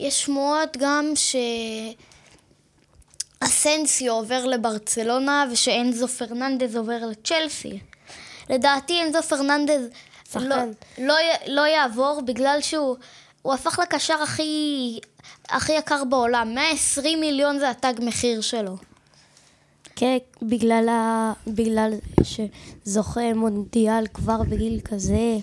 יש 0.00 0.22
שמועות 0.22 0.76
גם 0.78 1.12
שאסנסיו 3.42 4.12
עובר 4.12 4.46
לברצלונה 4.46 5.44
ושאנזו 5.52 6.08
פרננדז 6.08 6.76
עובר 6.76 7.06
לצ'לסי. 7.06 7.80
לדעתי 8.50 9.02
אנזו 9.02 9.22
פרננדז. 9.22 9.82
לא, 10.34 10.56
לא, 10.98 11.14
לא 11.46 11.66
יעבור 11.66 12.20
בגלל 12.24 12.58
שהוא 12.60 12.96
הוא 13.42 13.54
הפך 13.54 13.78
לקשר 13.78 14.22
הכי, 14.22 14.98
הכי 15.48 15.72
יקר 15.72 16.04
בעולם. 16.04 16.54
120 16.54 17.20
מיליון 17.20 17.58
זה 17.58 17.70
התג 17.70 17.94
מחיר 17.98 18.40
שלו. 18.40 18.76
כן, 20.00 20.18
בגלל, 20.42 20.88
ה... 20.88 21.32
בגלל 21.46 21.92
שזוכה 22.22 23.34
מונדיאל 23.34 24.06
כבר 24.14 24.42
בגיל 24.42 24.80
כזה, 24.84 25.38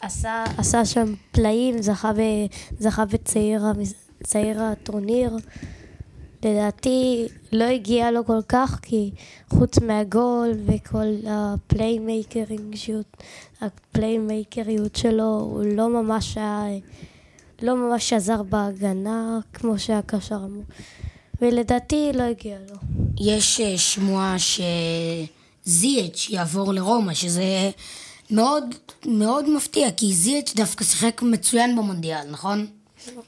עשה, 0.00 0.44
עשה 0.58 0.84
שם 0.84 1.14
פלאים, 1.32 1.82
זכה, 1.82 2.12
ב... 2.12 2.18
זכה 2.78 3.04
בצעיר 3.04 3.64
צעיר 4.22 4.62
הטורניר. 4.62 5.36
לדעתי 6.44 7.28
לא 7.52 7.64
הגיע 7.64 8.10
לו 8.10 8.24
כל 8.26 8.42
כך, 8.48 8.78
כי 8.82 9.10
חוץ 9.48 9.78
מהגול 9.78 10.52
וכל 10.66 11.06
ה 11.28 11.39
playmakering, 11.39 12.76
הפליימייקריות 13.60 14.96
שלו, 14.96 15.38
הוא 15.40 15.64
לא 15.64 15.88
ממש 15.88 16.36
היה, 16.36 16.64
לא 17.62 17.76
ממש 17.76 18.12
עזר 18.12 18.42
בהגנה 18.42 19.38
כמו 19.52 19.78
שהקשר 19.78 20.36
אמור. 20.36 20.64
ולדעתי 21.42 22.10
לא 22.14 22.22
הגיע 22.22 22.56
לו. 22.70 22.76
יש 23.20 23.60
אה, 23.60 23.78
שמועה 23.78 24.36
שזיאץ' 24.38 26.26
יעבור 26.30 26.72
לרומא, 26.74 27.14
שזה 27.14 27.70
מאוד 28.30 28.64
מאוד 29.06 29.50
מפתיע, 29.50 29.90
כי 29.90 30.12
זיאץ' 30.14 30.54
דווקא 30.54 30.84
שיחק 30.84 31.22
מצוין 31.22 31.76
במונדיאל, 31.76 32.30
נכון? 32.30 32.66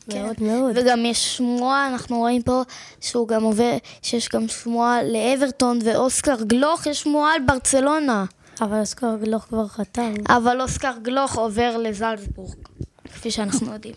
מאוד 0.08 0.36
מאוד. 0.40 0.72
וגם 0.78 1.06
יש 1.06 1.36
שמועה, 1.36 1.88
אנחנו 1.88 2.18
רואים 2.18 2.42
פה 2.42 2.62
שהוא 3.00 3.28
גם 3.28 3.42
עובר, 3.42 3.76
שיש 4.02 4.28
גם 4.28 4.48
שמועה 4.48 5.02
לאברטון 5.02 5.78
ואוסקר 5.84 6.42
גלוך, 6.42 6.86
יש 6.86 7.00
שמועה 7.00 7.34
על 7.34 7.40
ברצלונה. 7.46 8.24
אבל 8.60 8.80
אוסקר 8.80 9.16
גלוך 9.22 9.42
כבר 9.42 9.68
חתם. 9.68 10.14
אבל 10.28 10.60
אוסקר 10.60 10.92
גלוך 11.02 11.38
עובר 11.38 11.76
לזלצבורג, 11.76 12.54
כפי 13.04 13.30
שאנחנו 13.30 13.72
יודעים. 13.72 13.94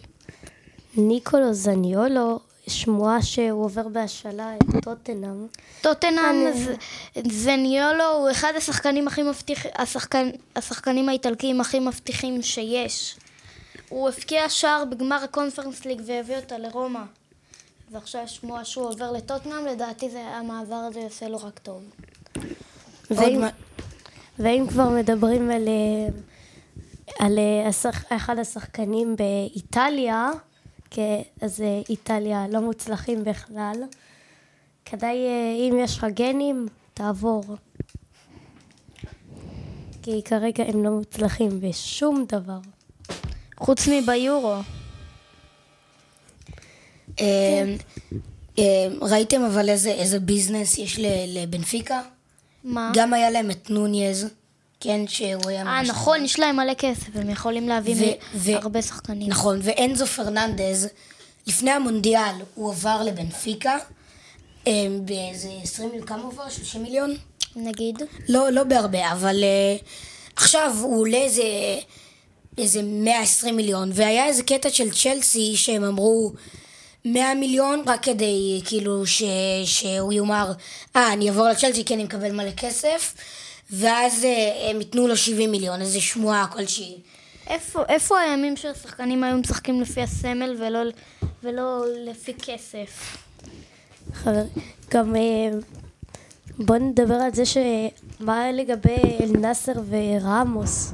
ניקולו 0.98 1.53
זניולו 1.53 2.39
שמועה 2.67 3.22
שהוא 3.22 3.63
עובר 3.63 3.88
בהשאלה 3.88 4.55
את 4.55 4.84
טוטנאם. 4.84 5.48
טוטנאם 5.81 6.51
זניולו 7.27 8.12
הוא 8.17 8.31
אחד 8.31 8.53
השחקנים 8.57 9.07
הכי 9.07 9.24
מבטיחים, 9.24 9.72
השחקן, 9.75 10.29
השחקנים 10.55 11.10
האיטלקיים 11.10 11.62
הכי 11.62 11.79
מבטיחים 11.79 12.41
שיש. 12.41 13.15
הוא 13.89 14.10
הבקיע 14.10 14.50
שער 14.50 14.84
בגמר 14.86 15.24
הקונפרנס 15.24 15.86
ליג 15.86 16.01
והביא 16.05 16.36
אותה 16.36 16.57
לרומא. 16.57 17.01
ועכשיו 17.91 18.22
יש 18.24 18.36
שמועה 18.36 18.65
שהוא 18.65 18.88
עובר 18.88 19.12
לטוטנאם, 19.12 19.65
לדעתי 19.65 20.10
זה, 20.10 20.22
המעבר 20.22 20.75
הזה 20.75 21.00
יעשה 21.00 21.27
לו 21.27 21.38
רק 21.38 21.60
טוב. 21.60 21.81
ואם, 23.12 23.41
ואם 24.39 24.65
כבר 24.69 24.89
מדברים 24.89 25.51
על, 25.51 25.67
אה, 25.67 26.07
על 27.19 27.39
אה, 27.39 27.67
השח, 27.67 28.03
אחד 28.10 28.39
השחקנים 28.39 29.15
באיטליה, 29.15 30.31
אז 31.42 31.62
אה, 31.62 31.82
איטליה 31.89 32.46
לא 32.51 32.62
מוצלחים 32.62 33.24
בכלל, 33.24 33.84
כדאי, 34.86 35.18
אה, 35.27 35.54
אם 35.70 35.77
יש 35.80 35.98
לך 35.98 36.06
גנים, 36.13 36.68
תעבור. 36.94 37.44
כי 40.01 40.22
כרגע 40.25 40.63
הם 40.68 40.84
לא 40.84 40.92
מוצלחים 40.92 41.62
בשום 41.62 42.25
דבר. 42.27 42.60
חוץ 43.58 43.88
מביורו. 43.88 44.56
אה, 47.20 47.75
אה, 48.60 48.88
ראיתם 49.01 49.42
אבל 49.42 49.70
איזה, 49.70 50.20
ביזנס 50.20 50.77
יש 50.77 51.00
לבנפיקה? 51.27 52.01
מה? 52.63 52.92
גם 52.96 53.13
היה 53.13 53.32
להם 53.32 53.51
את 53.51 53.70
נוניז, 53.70 54.27
כן, 54.79 55.08
שהוא 55.08 55.50
היה... 55.50 55.63
אה, 55.67 55.82
נכון, 55.82 56.25
יש 56.25 56.39
להם 56.39 56.55
מלא 56.55 56.74
כסף, 56.74 57.15
הם 57.15 57.29
יכולים 57.29 57.70
להביא 57.70 57.96
ו- 57.96 58.05
מ- 58.05 58.38
ו- 58.39 58.55
הרבה 58.55 58.82
שחקנים. 58.82 59.29
נכון, 59.29 59.60
ואנזו 59.63 60.05
פרננדז, 60.08 60.88
לפני 61.48 61.72
המונדיאל 61.72 62.36
הוא 62.55 62.72
עבר 62.72 63.01
לבנפיקה, 63.03 63.77
אה, 64.67 64.74
באיזה 65.01 65.50
20, 65.63 66.01
כמה 66.01 66.22
הוא 66.22 66.32
עבר? 66.32 66.50
30 66.50 66.84
מיליון? 66.84 67.15
נגיד. 67.55 68.01
לא, 68.29 68.50
לא 68.51 68.63
בהרבה, 68.63 69.12
אבל 69.12 69.44
uh, 69.44 69.84
עכשיו 70.36 70.75
הוא 70.82 71.01
עולה 71.01 71.17
איזה, 71.17 71.44
איזה 72.58 72.82
120 72.84 73.55
מיליון, 73.55 73.91
והיה 73.94 74.25
איזה 74.25 74.44
קטע 74.44 74.70
של 74.70 74.91
צ'לסי 74.91 75.53
שהם 75.55 75.84
אמרו 75.84 76.32
100 77.05 77.36
מיליון 77.36 77.84
רק 77.88 78.03
כדי 78.03 78.62
כאילו 78.65 79.08
ש, 79.08 79.24
שהוא 79.65 80.13
יאמר, 80.13 80.51
אה, 80.96 81.13
אני 81.13 81.29
אעבור 81.29 81.48
לצ'לסי 81.48 81.86
כי 81.86 81.94
אני 81.94 82.03
מקבל 82.03 82.32
מלא 82.32 82.51
כסף, 82.51 83.13
ואז 83.72 84.24
uh, 84.24 84.69
הם 84.69 84.79
ייתנו 84.79 85.07
לו 85.07 85.17
70 85.17 85.51
מיליון, 85.51 85.81
איזה 85.81 86.01
שמועה 86.01 86.48
כלשהי. 86.48 86.98
איפה, 87.48 87.84
איפה 87.89 88.19
הימים 88.19 88.57
שהשחקנים 88.57 89.24
היו 89.24 89.38
משחקים 89.38 89.81
לפי 89.81 90.01
הסמל 90.01 90.55
ולא, 90.60 90.79
ולא 91.43 91.86
לפי 92.05 92.34
כסף? 92.34 93.17
חבר, 94.13 94.43
גם 94.91 95.15
אה, 95.15 95.50
בוא 96.57 96.77
נדבר 96.77 97.15
על 97.15 97.34
זה 97.34 97.43
שמה 97.45 98.51
לגבי 98.51 98.98
אל-נאסר 99.24 99.74
ורמוס. 99.89 100.91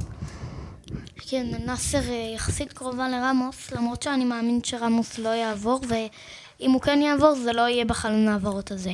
כן, 1.16 1.46
נאסר 1.66 2.10
אה, 2.10 2.32
יחסית 2.34 2.72
קרובה 2.72 3.08
לרמוס, 3.08 3.72
למרות 3.72 4.02
שאני 4.02 4.24
מאמין 4.24 4.60
שרמוס 4.62 5.18
לא 5.18 5.28
יעבור, 5.28 5.80
ואם 5.88 6.70
הוא 6.70 6.80
כן 6.80 7.02
יעבור 7.02 7.34
זה 7.34 7.52
לא 7.52 7.68
יהיה 7.68 7.84
בחלון 7.84 8.28
העברות 8.28 8.70
הזה. 8.70 8.92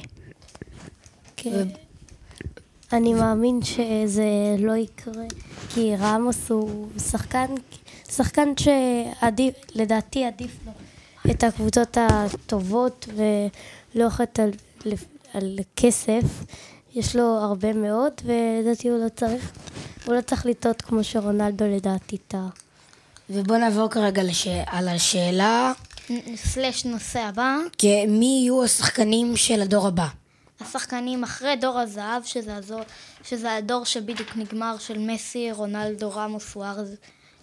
כן. 1.36 1.68
אני 2.92 3.14
מאמין 3.14 3.60
שזה 3.62 4.56
לא 4.58 4.72
יקרה, 4.72 5.24
כי 5.68 5.96
רמוס 5.96 6.50
הוא 6.50 6.88
שחקן, 7.10 7.46
שחקן 8.10 8.48
שעדיף, 8.56 9.54
לדעתי 9.74 10.24
עדיף 10.24 10.58
לו 10.66 10.72
את 11.30 11.44
הקבוצות 11.44 11.96
הטובות 12.00 13.08
ולא 13.14 14.04
אוכלת 14.04 14.40
על, 14.40 14.50
על 15.34 15.58
כסף. 15.76 16.22
יש 16.94 17.16
לו 17.16 17.22
הרבה 17.22 17.72
מאוד, 17.72 18.12
ולדעתי 18.24 18.88
הוא 18.88 18.98
לא 18.98 19.08
צריך, 19.08 19.52
הוא 20.06 20.14
לא 20.14 20.20
צריך 20.20 20.46
לטעות 20.46 20.82
כמו 20.82 21.04
שרונלדו 21.04 21.64
לדעתי 21.64 22.16
טעה. 22.28 22.48
ובואו 23.30 23.58
נעבור 23.58 23.88
כרגע 23.88 24.22
לש... 24.22 24.48
על 24.66 24.88
השאלה, 24.88 25.72
סלש 26.36 26.84
נושא 26.84 27.20
הבא, 27.20 27.56
כי 27.78 28.06
מי 28.06 28.40
יהיו 28.42 28.64
השחקנים 28.64 29.36
של 29.36 29.62
הדור 29.62 29.86
הבא? 29.86 30.06
השחקנים 30.60 31.24
אחרי 31.24 31.56
דור 31.56 31.78
הזהב, 31.78 32.22
שזה, 32.24 32.56
הזו, 32.56 32.78
שזה 33.24 33.54
הדור 33.54 33.84
שבדיוק 33.84 34.36
נגמר 34.36 34.76
של 34.78 34.98
מסי, 34.98 35.52
רונלדו, 35.52 36.10
רמוס, 36.10 36.52
סוארז, 36.52 36.94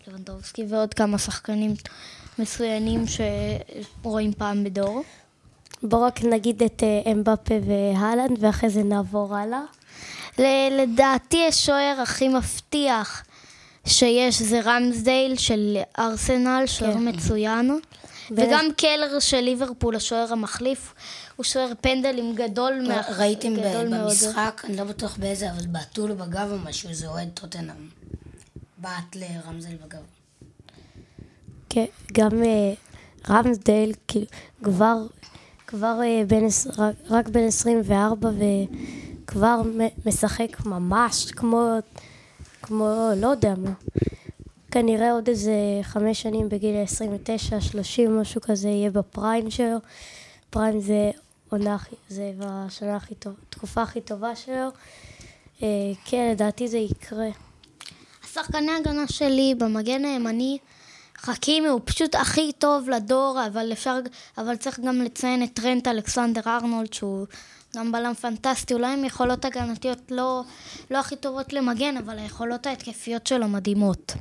לבנדובסקי 0.08 0.66
ועוד 0.70 0.94
כמה 0.94 1.18
שחקנים 1.18 1.74
מצוינים 2.40 3.04
שרואים 3.08 4.34
פעם 4.34 4.64
בדור. 4.64 5.04
בואו 5.84 6.02
רק 6.02 6.24
נגיד 6.24 6.64
את 6.64 6.84
אה, 6.84 7.12
אמבפה 7.12 7.54
והלנד, 7.66 8.38
ואחרי 8.44 8.70
זה 8.70 8.84
נעבור 8.84 9.36
הלאה. 9.36 9.62
ל- 10.40 10.82
לדעתי 10.82 11.48
השוער 11.48 12.00
הכי 12.04 12.28
מבטיח 12.28 13.24
שיש 13.86 14.42
זה 14.42 14.60
רמסדייל 14.64 15.38
של 15.38 15.78
ארסנל, 16.00 16.64
שוער 16.66 16.94
כן. 16.94 17.08
מצוין. 17.08 17.80
וגם 18.32 18.66
קלר 18.78 19.20
של 19.20 19.40
ליברפול, 19.40 19.96
השוער 19.96 20.34
המחליף, 20.34 20.94
הוא 21.36 21.44
שוער 21.44 21.72
פנדלים 21.82 22.36
גדול, 22.36 22.86
מה- 22.88 23.02
ראיתם 23.18 23.54
גדול 23.56 23.88
מאוד. 23.88 24.02
במשחק, 24.10 24.62
אני 24.64 24.78
לא 24.78 24.84
בטוח 24.84 25.18
באיזה, 25.18 25.52
אבל 25.52 25.66
בעטו 25.68 26.08
לו 26.08 26.16
בגב 26.16 26.50
או 26.52 26.60
משהו, 26.60 26.94
זה 26.94 27.08
אוהד 27.08 27.30
טוטנאם. 27.34 27.90
בעט 28.78 29.16
לרמזל 29.16 29.76
בגב. 29.86 30.00
כן, 31.70 31.86
גם 32.14 32.44
אה, 32.44 32.74
רמסדייל, 33.30 33.94
כאילו, 34.08 34.26
כבר, 34.64 34.98
כבר 35.68 36.00
אה, 36.04 36.46
עש- 36.48 36.68
רק, 36.78 36.96
רק 37.10 37.28
בן 37.28 37.48
24 37.48 38.30
וכבר 39.26 39.62
משחק 40.06 40.66
ממש 40.66 41.32
כמו, 41.32 41.70
כמו, 42.62 43.10
לא 43.18 43.28
יודע 43.28 43.54
מה. 43.58 43.72
כנראה 44.76 45.12
עוד 45.12 45.30
איזה 45.30 45.54
חמש 45.82 46.22
שנים 46.22 46.50
בגיל 46.50 46.76
29, 46.84 47.62
30, 47.62 48.20
משהו 48.20 48.42
כזה, 48.42 48.68
יהיה 48.68 48.92
בפריים 48.92 49.52
שלו. 49.52 49.78
פריים 50.50 50.80
זה 50.80 51.12
עונה, 51.50 51.78
זה 52.10 52.32
בשנה 52.38 52.96
הכי 52.96 53.16
טובה, 53.16 53.36
תקופה 53.50 53.82
הכי 53.82 54.02
טובה 54.02 54.36
שלו. 54.36 54.68
אה, 55.64 55.68
כן, 56.06 56.32
לדעתי 56.32 56.68
זה 56.68 56.78
יקרה. 56.78 57.28
השחקני 58.24 58.72
הגנה 58.72 59.08
שלי 59.08 59.56
במגן 59.58 60.06
הימני, 60.06 60.58
חכימי 61.18 61.68
הוא 61.68 61.82
פשוט 61.86 62.16
הכי 62.16 62.52
טוב 62.52 62.90
לדור, 62.90 63.40
אבל 63.48 63.72
אפשר, 63.72 64.00
אבל 64.38 64.56
צריך 64.56 64.80
גם 64.80 65.02
לציין 65.02 65.44
את 65.44 65.50
טרנט 65.54 65.88
אלכסנדר 65.88 66.42
ארנולד, 66.48 66.94
שהוא 66.94 67.26
גם 67.76 67.92
בלם 67.92 68.14
פנטסטי, 68.14 68.74
אולי 68.74 68.94
עם 68.94 69.06
יכולות 69.06 69.46
הגנתיות 69.46 70.12
לא, 70.12 70.42
לא 70.92 70.98
הכי 70.98 71.16
טובות 71.16 71.54
למגן, 71.54 71.98
אבל 71.98 72.20
היכולות 72.20 72.68
ההתקפיות 72.68 73.28
שלו 73.28 73.48
מדהימות. 73.48 74.14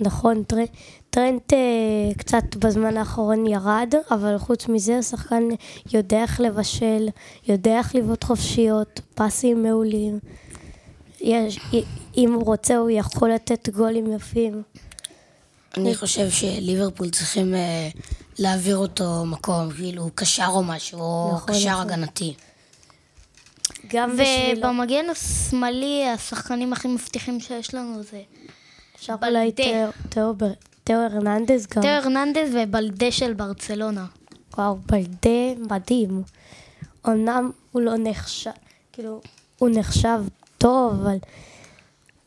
נכון, 0.00 0.42
טר, 0.42 0.56
טרנט 1.10 1.52
אה, 1.52 1.58
קצת 2.16 2.56
בזמן 2.58 2.96
האחרון 2.96 3.46
ירד, 3.46 3.94
אבל 4.10 4.38
חוץ 4.38 4.68
מזה 4.68 4.98
השחקן 4.98 5.42
יודע 5.92 6.22
איך 6.22 6.40
לבשל, 6.40 7.08
יודע 7.48 7.78
איך 7.78 7.94
לבעוט 7.94 8.24
חופשיות, 8.24 9.00
פסים 9.14 9.62
מעולים. 9.62 10.18
יש, 11.20 11.58
אם 12.16 12.32
הוא 12.32 12.44
רוצה 12.44 12.76
הוא 12.76 12.90
יכול 12.90 13.32
לתת 13.32 13.68
גולים 13.68 14.12
יפים. 14.12 14.62
אני 15.76 15.94
חושב 15.94 16.30
שליברפול 16.30 17.10
צריכים 17.10 17.54
אה, 17.54 17.88
להעביר 18.38 18.76
אותו 18.76 19.24
מקום, 19.26 19.70
כאילו 19.70 20.10
קשר 20.14 20.48
או 20.48 20.62
משהו, 20.62 21.00
או 21.00 21.32
נכון, 21.34 21.54
קשר 21.54 21.70
נכון. 21.70 21.82
הגנתי. 21.82 22.34
גם. 23.88 24.16
ובמגן 24.56 25.04
השמאלי, 25.10 26.08
השחקנים 26.08 26.72
הכי 26.72 26.88
מבטיחים 26.88 27.40
שיש 27.40 27.74
לנו 27.74 28.02
זה 28.02 28.22
אפשר 29.04 29.14
אולי. 29.26 29.52
תאו- 30.84 30.96
הרננדז 30.96 31.66
גם. 31.66 31.82
תאו 31.82 31.90
הרננדז 31.90 32.54
ובלדה 32.54 33.10
של 33.12 33.34
ברצלונה. 33.34 34.06
וואו, 34.56 34.76
בלדה 34.76 35.30
מדהים. 35.70 36.22
אמנם 37.06 37.50
הוא 37.72 37.82
לא 37.82 37.92
נחשב, 37.98 38.50
כאילו, 38.92 39.20
הוא 39.58 39.68
נחשב 39.72 40.20
טוב, 40.58 40.92
אבל 40.92 41.16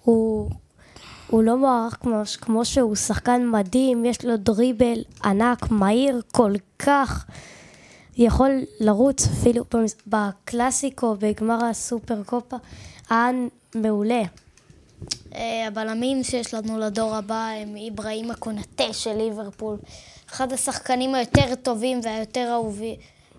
הוא, 0.03 0.49
הוא 1.27 1.43
לא 1.43 1.57
מוערך 1.57 1.97
כמו, 2.01 2.21
כמו 2.41 2.65
שהוא 2.65 2.95
שחקן 2.95 3.47
מדהים, 3.49 4.05
יש 4.05 4.25
לו 4.25 4.37
דריבל 4.37 4.99
ענק, 5.23 5.71
מהיר 5.71 6.21
כל 6.31 6.53
כך. 6.79 7.25
יכול 8.17 8.51
לרוץ 8.79 9.27
אפילו 9.27 9.63
בקלאסיקו, 10.07 11.15
בגמר 11.19 11.65
הסופר 11.65 12.23
קופה, 12.23 12.55
היה 13.09 13.29
מעולה. 13.75 14.21
אה, 15.35 15.67
הבלמים 15.67 16.23
שיש 16.23 16.53
לנו 16.53 16.79
לדור 16.79 17.15
הבא 17.15 17.49
הם 17.61 17.75
איברהים 17.75 18.31
הקונטה 18.31 18.93
של 18.93 19.13
ליברפול. 19.17 19.77
אחד 20.29 20.53
השחקנים 20.53 21.15
היותר 21.15 21.55
טובים 21.55 21.99
והיותר 22.03 22.49
אהובים, 22.51 22.95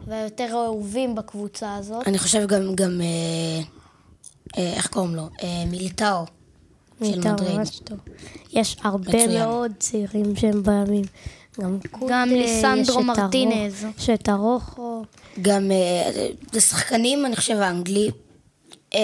והיותר 0.07 0.51
אהובים 0.65 1.15
בקבוצה 1.15 1.77
הזאת. 1.77 2.09
אני 2.09 2.19
חושב 2.19 2.47
גם, 2.47 2.75
גם 2.75 3.01
אה, 3.01 3.07
אה, 4.59 4.73
איך 4.73 4.87
קוראים 4.87 5.15
לו? 5.15 5.23
אה, 5.43 5.65
מיליטאו 5.71 6.25
מדריד. 7.01 7.57
ממש 7.59 7.79
טוב. 7.85 7.99
יש 8.53 8.77
הרבה 8.83 9.09
מצוין. 9.09 9.31
מאוד 9.39 9.73
צעירים 9.79 10.37
שהם 10.37 10.63
בלמים. 10.63 11.05
גם 11.61 11.79
קוטה, 11.91 12.07
גם 12.13 12.29
ליסנדרו 12.29 13.03
מרטינז. 13.03 13.85
הרוח- 13.85 13.99
יש 13.99 14.11
את 14.11 14.29
הרוחו. 14.29 15.03
גם 15.43 15.43
גם 15.43 15.71
אה, 15.71 16.11
זה 16.53 16.61
שחקנים, 16.61 17.27
אני 17.27 17.37
חושב, 17.37 17.57
האנגלי, 17.57 18.11
אה, 18.95 19.01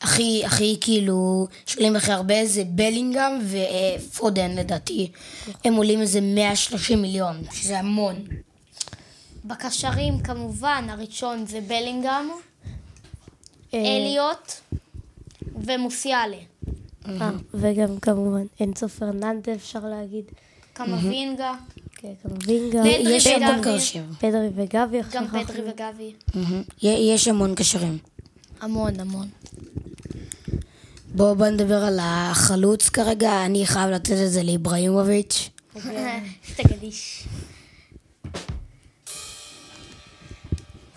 הכי, 0.00 0.42
הכי 0.44 0.76
כאילו, 0.80 1.46
שעולים 1.66 1.96
הכי 1.96 2.12
הרבה 2.12 2.46
זה 2.46 2.64
בלינגהם 2.64 3.38
ופודן 3.42 4.50
לדעתי. 4.50 5.10
הם 5.64 5.74
עולים 5.74 6.00
איזה 6.00 6.20
130 6.20 7.02
מיליון, 7.02 7.42
שזה 7.52 7.78
המון. 7.78 8.14
בקשרים 9.44 10.20
כמובן, 10.20 10.86
הראשון 10.90 11.46
זה 11.46 11.60
בלינגהם, 11.60 12.28
אה, 13.74 13.78
אליוט 13.78 14.52
ומוסיאלה. 15.64 16.36
אה, 17.08 17.30
וגם 17.54 18.00
כמובן 18.00 18.46
אנסו 18.60 18.88
פרננדה 18.88 19.54
אפשר 19.54 19.80
להגיד. 19.80 20.24
קמבינגה, 20.72 21.52
כן. 21.94 22.12
פדרי 22.22 23.16
יש 23.16 23.26
המון 23.26 23.58
וגבי. 23.58 23.78
קשרים. 23.78 24.04
פדרי 24.18 24.48
וגבי. 24.54 24.98
גם 25.12 25.26
פדרי 25.28 25.70
וגבי. 25.70 26.12
יש 26.82 27.28
המון 27.28 27.54
קשרים. 27.54 27.98
המון 28.60 29.00
המון. 29.00 29.28
בואו 31.14 31.34
בוא 31.34 31.46
נדבר 31.46 31.84
על 31.84 31.98
החלוץ 32.02 32.88
כרגע, 32.88 33.44
אני 33.44 33.66
חייב 33.66 33.90
לתת 33.90 34.10
את 34.10 34.30
זה 34.30 34.42
לאיבראימוביץ'. 34.42 35.50
סטגדיש. 36.52 37.24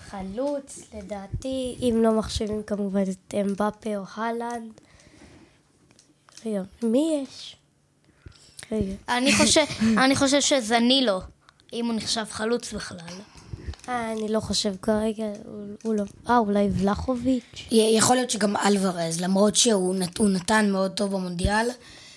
חלוץ, 0.09 0.79
לדעתי, 0.97 1.75
אם 1.81 1.99
לא 2.03 2.11
מחשיבים 2.19 2.63
כמובן 2.63 3.01
את 3.01 3.33
אמבפה 3.41 3.97
או 3.97 4.03
הלנד. 4.15 4.71
רגע, 6.45 6.61
מי 6.83 7.23
יש? 7.23 7.55
רגע. 8.71 8.93
אני 9.09 9.35
חושב, 9.37 9.65
אני 9.97 10.15
חושב 10.15 10.41
שזנילו, 10.41 11.19
אם 11.73 11.85
הוא 11.85 11.93
נחשב 11.93 12.25
חלוץ 12.29 12.73
בכלל. 12.73 13.19
אה, 13.89 14.11
אני 14.11 14.29
לא 14.29 14.39
חושב 14.39 14.75
כרגע, 14.81 15.25
הוא, 15.45 15.65
הוא 15.83 15.93
לא... 15.93 16.03
אה, 16.29 16.37
אולי 16.37 16.69
ולחוביץ'? 16.71 17.67
יכול 17.71 18.15
להיות 18.15 18.29
שגם 18.29 18.57
אלוורז, 18.57 19.21
למרות 19.21 19.55
שהוא 19.55 19.95
נת, 19.95 20.21
נתן 20.21 20.71
מאוד 20.71 20.91
טוב 20.91 21.11
במונדיאל. 21.11 21.69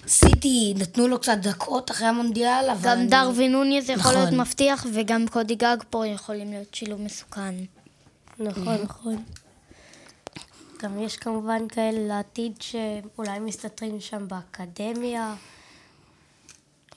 סיטי 0.08 0.74
נתנו 0.76 1.08
לו 1.08 1.18
קצת 1.18 1.38
דקות 1.42 1.90
אחרי 1.90 2.06
המונדיאל, 2.06 2.70
אבל... 2.72 2.90
גם 2.90 3.06
דרווין 3.06 3.52
נוניז 3.52 3.90
יכול 3.90 4.12
להיות 4.12 4.26
נכון. 4.26 4.40
מבטיח, 4.40 4.86
וגם 4.92 5.26
קודי 5.28 5.54
גג 5.54 5.76
פה 5.90 6.06
יכולים 6.06 6.50
להיות 6.50 6.74
שילוב 6.74 7.00
מסוכן. 7.00 7.54
נכון, 8.38 8.76
נכון. 8.82 9.24
גם 10.82 11.00
יש 11.00 11.16
כמובן 11.16 11.68
כאלה 11.68 12.08
לעתיד 12.08 12.52
שאולי 12.60 13.38
מסתתרים 13.38 14.00
שם 14.00 14.28
באקדמיה. 14.28 15.34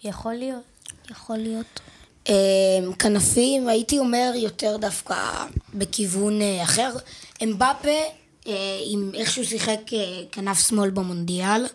יכול 0.03 0.33
להיות. 0.33 0.63
יכול 1.11 1.37
להיות. 1.37 1.79
אה, 2.29 2.93
כנפים, 2.99 3.67
הייתי 3.67 3.99
אומר 3.99 4.31
יותר 4.35 4.77
דווקא 4.77 5.15
בכיוון 5.73 6.41
אה, 6.41 6.63
אחר. 6.63 6.95
אמבפה, 7.43 7.89
אה, 8.47 8.79
עם 8.85 9.11
איך 9.13 9.31
שהוא 9.31 9.45
שיחק 9.45 9.79
אה, 9.93 10.21
כנף 10.31 10.67
שמאל 10.67 10.89
במונדיאל, 10.89 11.65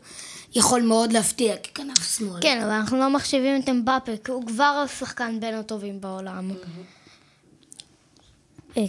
יכול 0.54 0.82
מאוד 0.82 1.12
להפתיע 1.12 1.56
ככנף 1.56 2.18
שמאל. 2.18 2.40
כן, 2.40 2.60
אבל 2.62 2.70
אנחנו 2.70 2.98
לא 2.98 3.10
מחשיבים 3.10 3.60
את 3.60 3.68
אמבפה, 3.68 4.12
כי 4.24 4.30
הוא 4.30 4.46
כבר 4.46 4.82
השחקן 4.84 5.40
בין 5.40 5.54
הטובים 5.54 6.00
בעולם. 6.00 6.50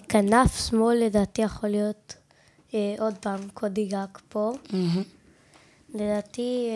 כנף 0.10 0.70
שמאל 0.70 0.98
לדעתי 0.98 1.42
יכול 1.42 1.70
להיות 1.70 2.14
עוד 3.00 3.14
פעם 3.20 3.40
קודי 3.54 3.86
גג 3.86 4.08
פה. 4.30 4.54
לדעתי, 5.94 6.70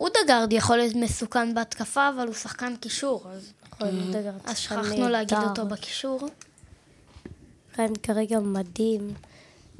אודגרד 0.00 0.52
יכול 0.52 0.76
להיות 0.76 0.94
מסוכן 0.94 1.54
בהתקפה, 1.54 2.08
אבל 2.08 2.26
הוא 2.26 2.34
שחקן 2.34 2.76
קישור, 2.76 3.24
אז, 3.30 3.52
גם 3.80 4.34
אז 4.44 4.58
שכחנו 4.58 5.08
להגיד. 5.08 5.38
אותו 5.38 5.66
בקישור. 5.66 6.28
כאן 7.74 7.92
כרגע 8.02 8.40
מדהים. 8.40 9.14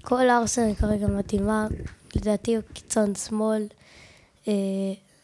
כל 0.02 0.30
ארסנל 0.30 0.74
כרגע 0.74 1.07
מדהימה. 1.07 1.66
לדעתי 2.16 2.54
הוא 2.57 2.62
קיצון 2.72 3.14
שמאל. 3.14 3.66
אה, 4.48 4.52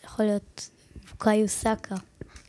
יכול 0.05 0.25
להיות 0.25 0.69
בוקאיו 1.11 1.49
סאקה. 1.49 1.95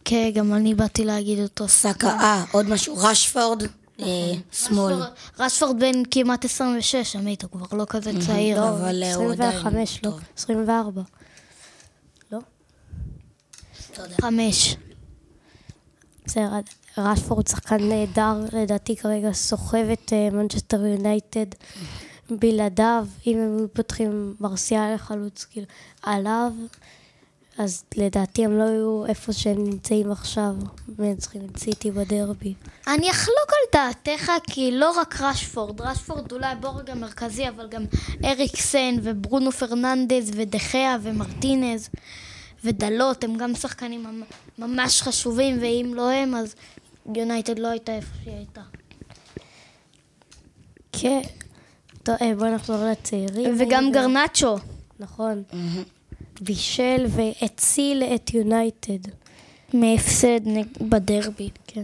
כן, 0.05 0.29
גם 0.34 0.53
אני 0.53 0.75
באתי 0.75 1.05
להגיד 1.05 1.39
אותו. 1.39 1.67
סאקה, 1.67 2.07
אה, 2.07 2.43
עוד 2.51 2.69
משהו, 2.69 2.95
רשפורד, 2.97 3.63
אה, 3.99 4.05
שמאל. 4.51 4.93
רשפורד- 5.39 5.79
בן 5.79 6.01
כמעט 6.12 6.45
26, 6.45 7.15
עמית, 7.15 7.43
הוא 7.43 7.51
כבר 7.51 7.77
לא 7.77 7.86
כזה 7.89 8.12
צעיר. 8.25 8.62
לא, 8.62 8.69
אבל 8.69 9.03
הוא 9.15 9.31
עדיין 9.31 9.49
25, 9.57 9.99
לא, 10.03 10.10
טוב. 10.12 10.19
24. 10.38 11.01
חמש. 14.21 14.75
בסדר, 16.25 16.49
רשפורד 16.97 17.47
שחקן 17.47 17.89
נהדר, 17.89 18.36
לדעתי 18.54 18.95
כרגע 18.95 19.32
סוחב 19.34 19.86
את 19.93 20.13
מנצ'סטר 20.32 20.86
יונייטד 20.86 21.45
בלעדיו, 22.30 23.06
אם 23.27 23.38
הם 23.38 23.58
היו 23.58 23.73
פותחים 23.73 24.36
מרסיאל 24.39 24.93
לחלוץ, 24.93 25.45
כאילו, 25.45 25.65
עליו, 26.04 26.51
אז 27.58 27.84
לדעתי 27.97 28.45
הם 28.45 28.58
לא 28.58 28.63
היו 28.63 29.06
איפה 29.06 29.34
שהם 29.34 29.63
נמצאים 29.63 30.12
עכשיו, 30.12 30.54
מנצחים 30.99 31.41
את 31.51 31.58
סיטי 31.58 31.91
בדרבי. 31.91 32.54
אני 32.88 33.12
אחלוק 33.12 33.49
על 33.49 33.82
דעתך, 33.82 34.32
כי 34.43 34.71
לא 34.71 34.91
רק 34.91 35.21
רשפורד, 35.21 35.82
רשפורד 35.82 36.32
אולי 36.32 36.47
הבורג 36.47 36.89
המרכזי, 36.89 37.49
אבל 37.49 37.67
גם 37.67 37.84
אריקסן 38.25 38.95
וברונו 39.04 39.51
פרננדז 39.51 40.32
ודחיה 40.36 40.97
ומרטינז 41.01 41.89
ודלות, 42.63 43.24
הם 43.24 43.38
גם 43.38 43.56
שחקנים 43.56 44.04
ממ- 44.04 44.24
ממש 44.58 45.02
חשובים, 45.02 45.58
ואם 45.62 45.91
לא 45.95 46.10
הם, 46.12 46.36
אז 46.36 46.56
יונייטד 47.15 47.60
לא 47.60 47.67
הייתה 47.67 47.95
איפה 47.95 48.13
שהיא 48.24 48.36
הייתה. 48.36 48.62
כן. 50.91 51.21
טוב, 52.04 52.15
אה, 52.21 52.36
בוא 52.36 52.47
נחזור 52.47 52.86
לצעירים. 52.91 53.56
וגם 53.60 53.86
רגע. 53.89 54.02
גרנאצ'ו. 54.02 54.56
נכון. 55.00 55.43
בישל 56.41 57.06
והציל 57.10 58.04
את 58.15 58.34
יונייטד. 58.34 59.10
מהפסד 59.74 60.39
בדרבי. 60.82 61.50
כן. 61.67 61.84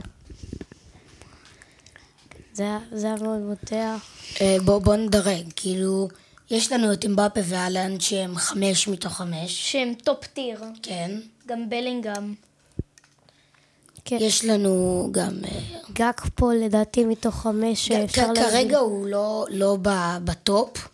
זה 2.53 2.63
היה- 2.63 2.79
מאוד 3.21 3.39
מותח. 3.39 4.05
אה, 4.41 4.57
בוא, 4.65 4.79
בוא 4.79 4.95
נדרג, 4.95 5.43
כאילו, 5.55 6.07
יש 6.51 6.71
לנו 6.71 6.93
את 6.93 7.05
אמבפה 7.05 7.39
והאלנד 7.43 7.99
שהם 7.99 8.35
חמש 8.37 8.87
מתוך 8.87 9.13
חמש, 9.13 9.71
שהם 9.71 9.93
top 10.03 10.25
tier. 10.25 10.63
כן. 10.83 11.11
גם 11.47 11.69
בלינגהם. 11.69 12.33
כן. 14.05 14.17
יש 14.21 14.45
לנו 14.45 15.07
גם... 15.11 15.31
אה, 15.45 15.59
גאקפו 15.93 16.53
לדעתי 16.53 17.05
מתוך 17.05 17.35
חמש 17.35 17.87
שאפשר 17.87 18.27
כ- 18.35 18.37
כרגע 18.37 18.77
הוא 18.77 19.07
לא, 19.07 19.45
לא 19.49 19.77
ב- 19.81 20.17
ב 20.23 20.36
top. 20.36 20.87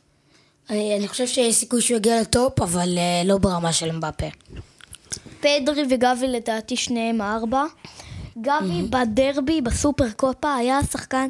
אני, 0.70 0.98
אני 0.98 1.08
חושב 1.08 1.28
שיש 1.28 1.56
סיכוי 1.56 1.82
שהוא 1.82 1.98
יגיע 1.98 2.22
ל 2.22 2.30
top, 2.30 2.62
אבל 2.62 2.98
אה, 2.98 3.22
לא 3.26 3.38
ברמה 3.38 3.74
של 3.74 3.90
אמבפה. 3.90 4.26
פדרי 5.40 5.84
וגבי 5.90 6.28
לדעתי 6.28 6.76
שניהם 6.76 7.22
ארבע. 7.22 7.64
גבי 8.42 8.82
בדרבי, 8.90 9.62
בסופר 9.62 10.12
קופה, 10.12 10.56
היה 10.56 10.80
שחקן... 10.92 11.28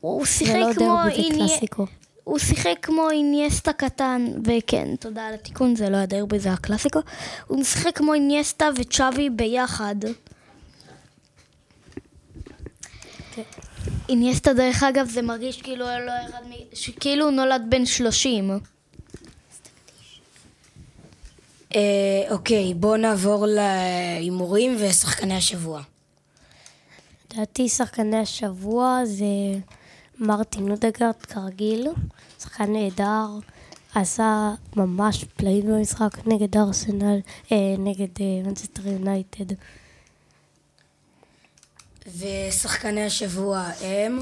הוא 0.00 0.24
שיחק 0.24 0.52
זה 0.52 0.58
לא 0.58 0.74
כמו... 0.74 0.96
דרבי, 1.04 1.22
זה 1.22 1.34
קלאסיקו. 1.34 1.86
הוא 2.28 2.38
שיחק 2.38 2.74
כמו 2.82 3.10
אינייסטה 3.10 3.72
קטן, 3.72 4.26
וכן, 4.44 4.96
תודה 4.96 5.26
על 5.26 5.34
התיקון, 5.34 5.76
זה 5.76 5.90
לא 5.90 5.96
היה 5.96 6.06
דרבי, 6.06 6.38
זה 6.38 6.48
היה 6.48 6.56
קלאסיקו. 6.56 6.98
הוא 7.46 7.64
שיחק 7.64 7.96
כמו 7.96 8.14
אינייסטה 8.14 8.68
וצ'אבי 8.76 9.30
ביחד. 9.30 9.94
כן. 13.34 13.42
אינייסטה, 14.08 14.52
דרך 14.52 14.82
אגב, 14.82 15.08
זה 15.08 15.22
מרגיש 15.22 15.62
כאילו 15.62 15.86
היה 15.86 16.00
לו 16.00 16.12
אחד 16.28 16.42
מ... 16.48 16.52
שכאילו 16.74 17.24
הוא 17.24 17.32
נולד 17.32 17.62
בן 17.68 17.86
30. 17.86 18.50
אה, 21.74 21.80
אוקיי, 22.30 22.74
בואו 22.74 22.96
נעבור 22.96 23.46
להימורים 23.46 24.76
ושחקני 24.80 25.36
השבוע. 25.36 25.82
לדעתי 27.34 27.68
שחקני 27.68 28.18
השבוע 28.18 29.00
זה 29.04 29.24
מרטין 30.20 30.68
נודגרד 30.68 31.16
כרגיל, 31.22 31.88
שחקן 32.40 32.72
נהדר, 32.72 33.26
עשה 33.94 34.50
ממש 34.76 35.24
פלאים 35.24 35.66
במשחק 35.66 36.26
נגד 36.26 36.56
ארסנל, 36.56 37.18
אה, 37.52 37.74
נגד 37.78 38.08
אה, 38.20 38.42
מנצ'סטר 38.44 38.88
יונייטד. 38.88 39.54
ושחקני 42.18 43.04
השבוע 43.04 43.70
הם... 43.80 44.20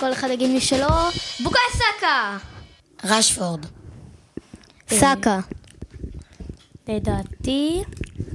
כל 0.00 0.12
אחד 0.12 0.28
יגיד 0.30 0.56
משלו, 0.56 0.88
בוקאי 1.42 1.60
סאקה! 1.72 2.38
רשפורד. 3.04 3.66
סאקה. 4.90 5.40
לדעתי, 6.88 7.82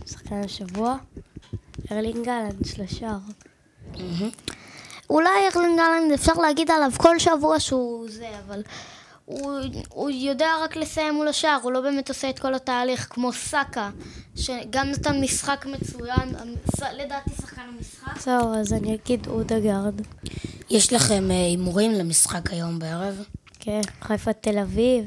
שחקן 0.07 0.41
השבוע, 0.43 0.95
ארלינג 1.91 2.25
הולנד, 2.25 2.65
שלושה. 2.65 3.17
אולי 5.09 5.29
ארלינג 5.55 5.79
הולנד 5.79 6.11
אפשר 6.11 6.33
להגיד 6.33 6.71
עליו 6.71 6.91
כל 6.97 7.19
שבוע 7.19 7.59
שהוא 7.59 8.05
זה, 8.09 8.29
אבל 8.45 8.61
הוא, 9.25 9.51
הוא 9.89 10.09
יודע 10.09 10.49
רק 10.63 10.75
לסיים 10.75 11.13
מול 11.13 11.27
השער, 11.27 11.59
הוא 11.63 11.71
לא 11.71 11.81
באמת 11.81 12.09
עושה 12.09 12.29
את 12.29 12.39
כל 12.39 12.53
התהליך, 12.53 13.07
כמו 13.09 13.33
סאקה, 13.33 13.89
שגם 14.35 14.87
נתן 14.91 15.21
משחק 15.21 15.65
מצוין, 15.65 16.35
לדעתי 16.93 17.29
שחקן 17.41 17.61
המשחק. 17.77 18.19
זהו, 18.19 18.53
אז 18.53 18.73
אני 18.73 18.95
אגיד 18.95 19.27
אודגרד. 19.27 20.01
יש 20.69 20.93
לכם 20.93 21.31
אה, 21.31 21.35
הימורים 21.35 21.91
למשחק 21.91 22.51
היום 22.51 22.79
בערב? 22.79 23.23
כן, 23.59 23.81
חיפה 24.01 24.33
תל 24.33 24.57
אביב. 24.57 25.05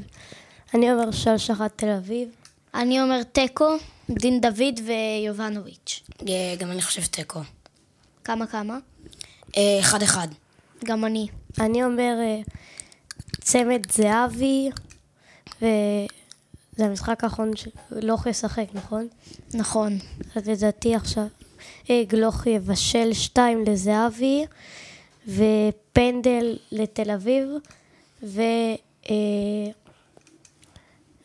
אני 0.73 0.91
אומר 0.91 1.11
שלוש 1.11 1.49
אחת 1.49 1.71
תל 1.75 1.89
אביב. 1.89 2.29
אני 2.73 3.01
אומר 3.01 3.23
תיקו, 3.23 3.75
דין 4.09 4.41
דוד 4.41 4.79
ויובנוביץ'. 4.85 6.03
אה, 6.27 6.55
גם 6.57 6.71
אני 6.71 6.81
חושב 6.81 7.03
תיקו. 7.03 7.39
כמה 8.23 8.47
כמה? 8.47 8.77
אה, 9.57 9.79
אחד 9.79 10.01
אחד. 10.01 10.27
גם 10.85 11.05
אני. 11.05 11.27
אני 11.59 11.83
אומר 11.83 12.15
אה, 12.19 12.41
צמד 13.41 13.91
זהבי, 13.91 14.69
וזה 15.57 16.85
המשחק 16.85 17.23
האחרון 17.23 17.51
שגלוך 17.55 18.27
ישחק, 18.27 18.65
נכון? 18.73 19.07
נכון. 19.53 19.97
אז 20.35 20.49
לדעתי 20.49 20.95
עכשיו 20.95 21.27
גלוך 21.91 22.47
יבשל 22.47 23.13
שתיים 23.13 23.63
לזהבי, 23.67 24.45
ופנדל 25.27 26.57
לתל 26.71 27.11
אביב, 27.11 27.49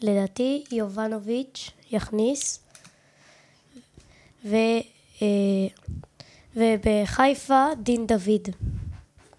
ולדעתי 0.02 0.64
יובנוביץ' 0.70 1.70
יכניס, 1.90 2.60
ו... 4.44 4.56
ובחיפה 6.56 7.66
דין 7.82 8.06
דוד. 8.06 8.48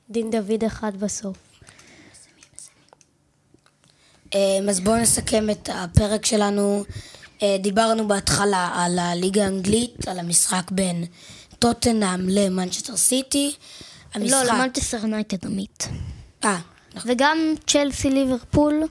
דין 0.10 0.32
דוד 0.32 0.64
אחד 0.64 0.98
בסוף. 0.98 1.38
אמ, 4.34 4.70
אז 4.70 4.80
בואו 4.80 4.98
נסכם 4.98 5.50
את 5.50 5.70
הפרק 5.74 6.26
שלנו. 6.26 6.84
אה, 7.44 7.58
דיברנו 7.60 8.08
בהתחלה 8.08 8.72
על 8.76 9.00
הליגה 9.00 9.44
האנגלית, 9.44 10.08
על 10.08 10.20
המשחק 10.20 10.72
בין 10.72 11.06
טוטנאם 11.60 12.30
למנצ'סטר 12.30 12.98
סיטי. 12.98 13.56
המשחק... 14.14 14.46
לא, 14.48 14.54
למנצ'סטר 14.54 14.98
יונייטד 14.98 15.46
עמית. 15.46 15.88
אה, 16.44 16.60
נכון. 16.94 17.12
וגם 17.12 17.38
צ'לסי 17.68 18.10
ליברפול 18.10 18.84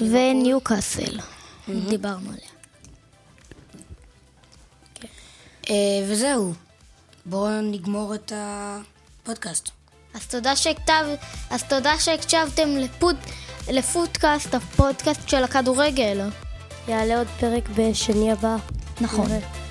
וניוקאסל. 0.00 1.18
דיברנו 1.88 2.30
עליה. 2.30 2.48
כן. 4.94 5.08
אה, 5.70 5.74
וזהו. 6.08 6.52
בואו 7.26 7.60
נגמור 7.60 8.14
את 8.14 8.32
הפודקאסט. 8.36 9.70
אז 10.14 10.26
תודה, 10.26 10.56
שהקטב, 10.56 11.04
אז 11.50 11.62
תודה 11.62 11.98
שהקשבתם 11.98 12.68
לפוד, 12.68 13.16
לפודקאסט, 13.70 14.54
הפודקאסט 14.54 15.28
של 15.28 15.44
הכדורגל. 15.44 16.28
יעלה 16.88 17.18
עוד 17.18 17.28
פרק 17.40 17.68
בשני 17.76 18.32
הבא. 18.32 18.56
נכון. 19.00 19.26
נראה. 19.26 19.61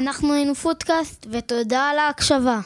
אנחנו 0.00 0.34
היינו 0.34 0.54
פודקאסט, 0.54 1.26
ותודה 1.30 1.80
על 1.80 1.98
ההקשבה. 1.98 2.60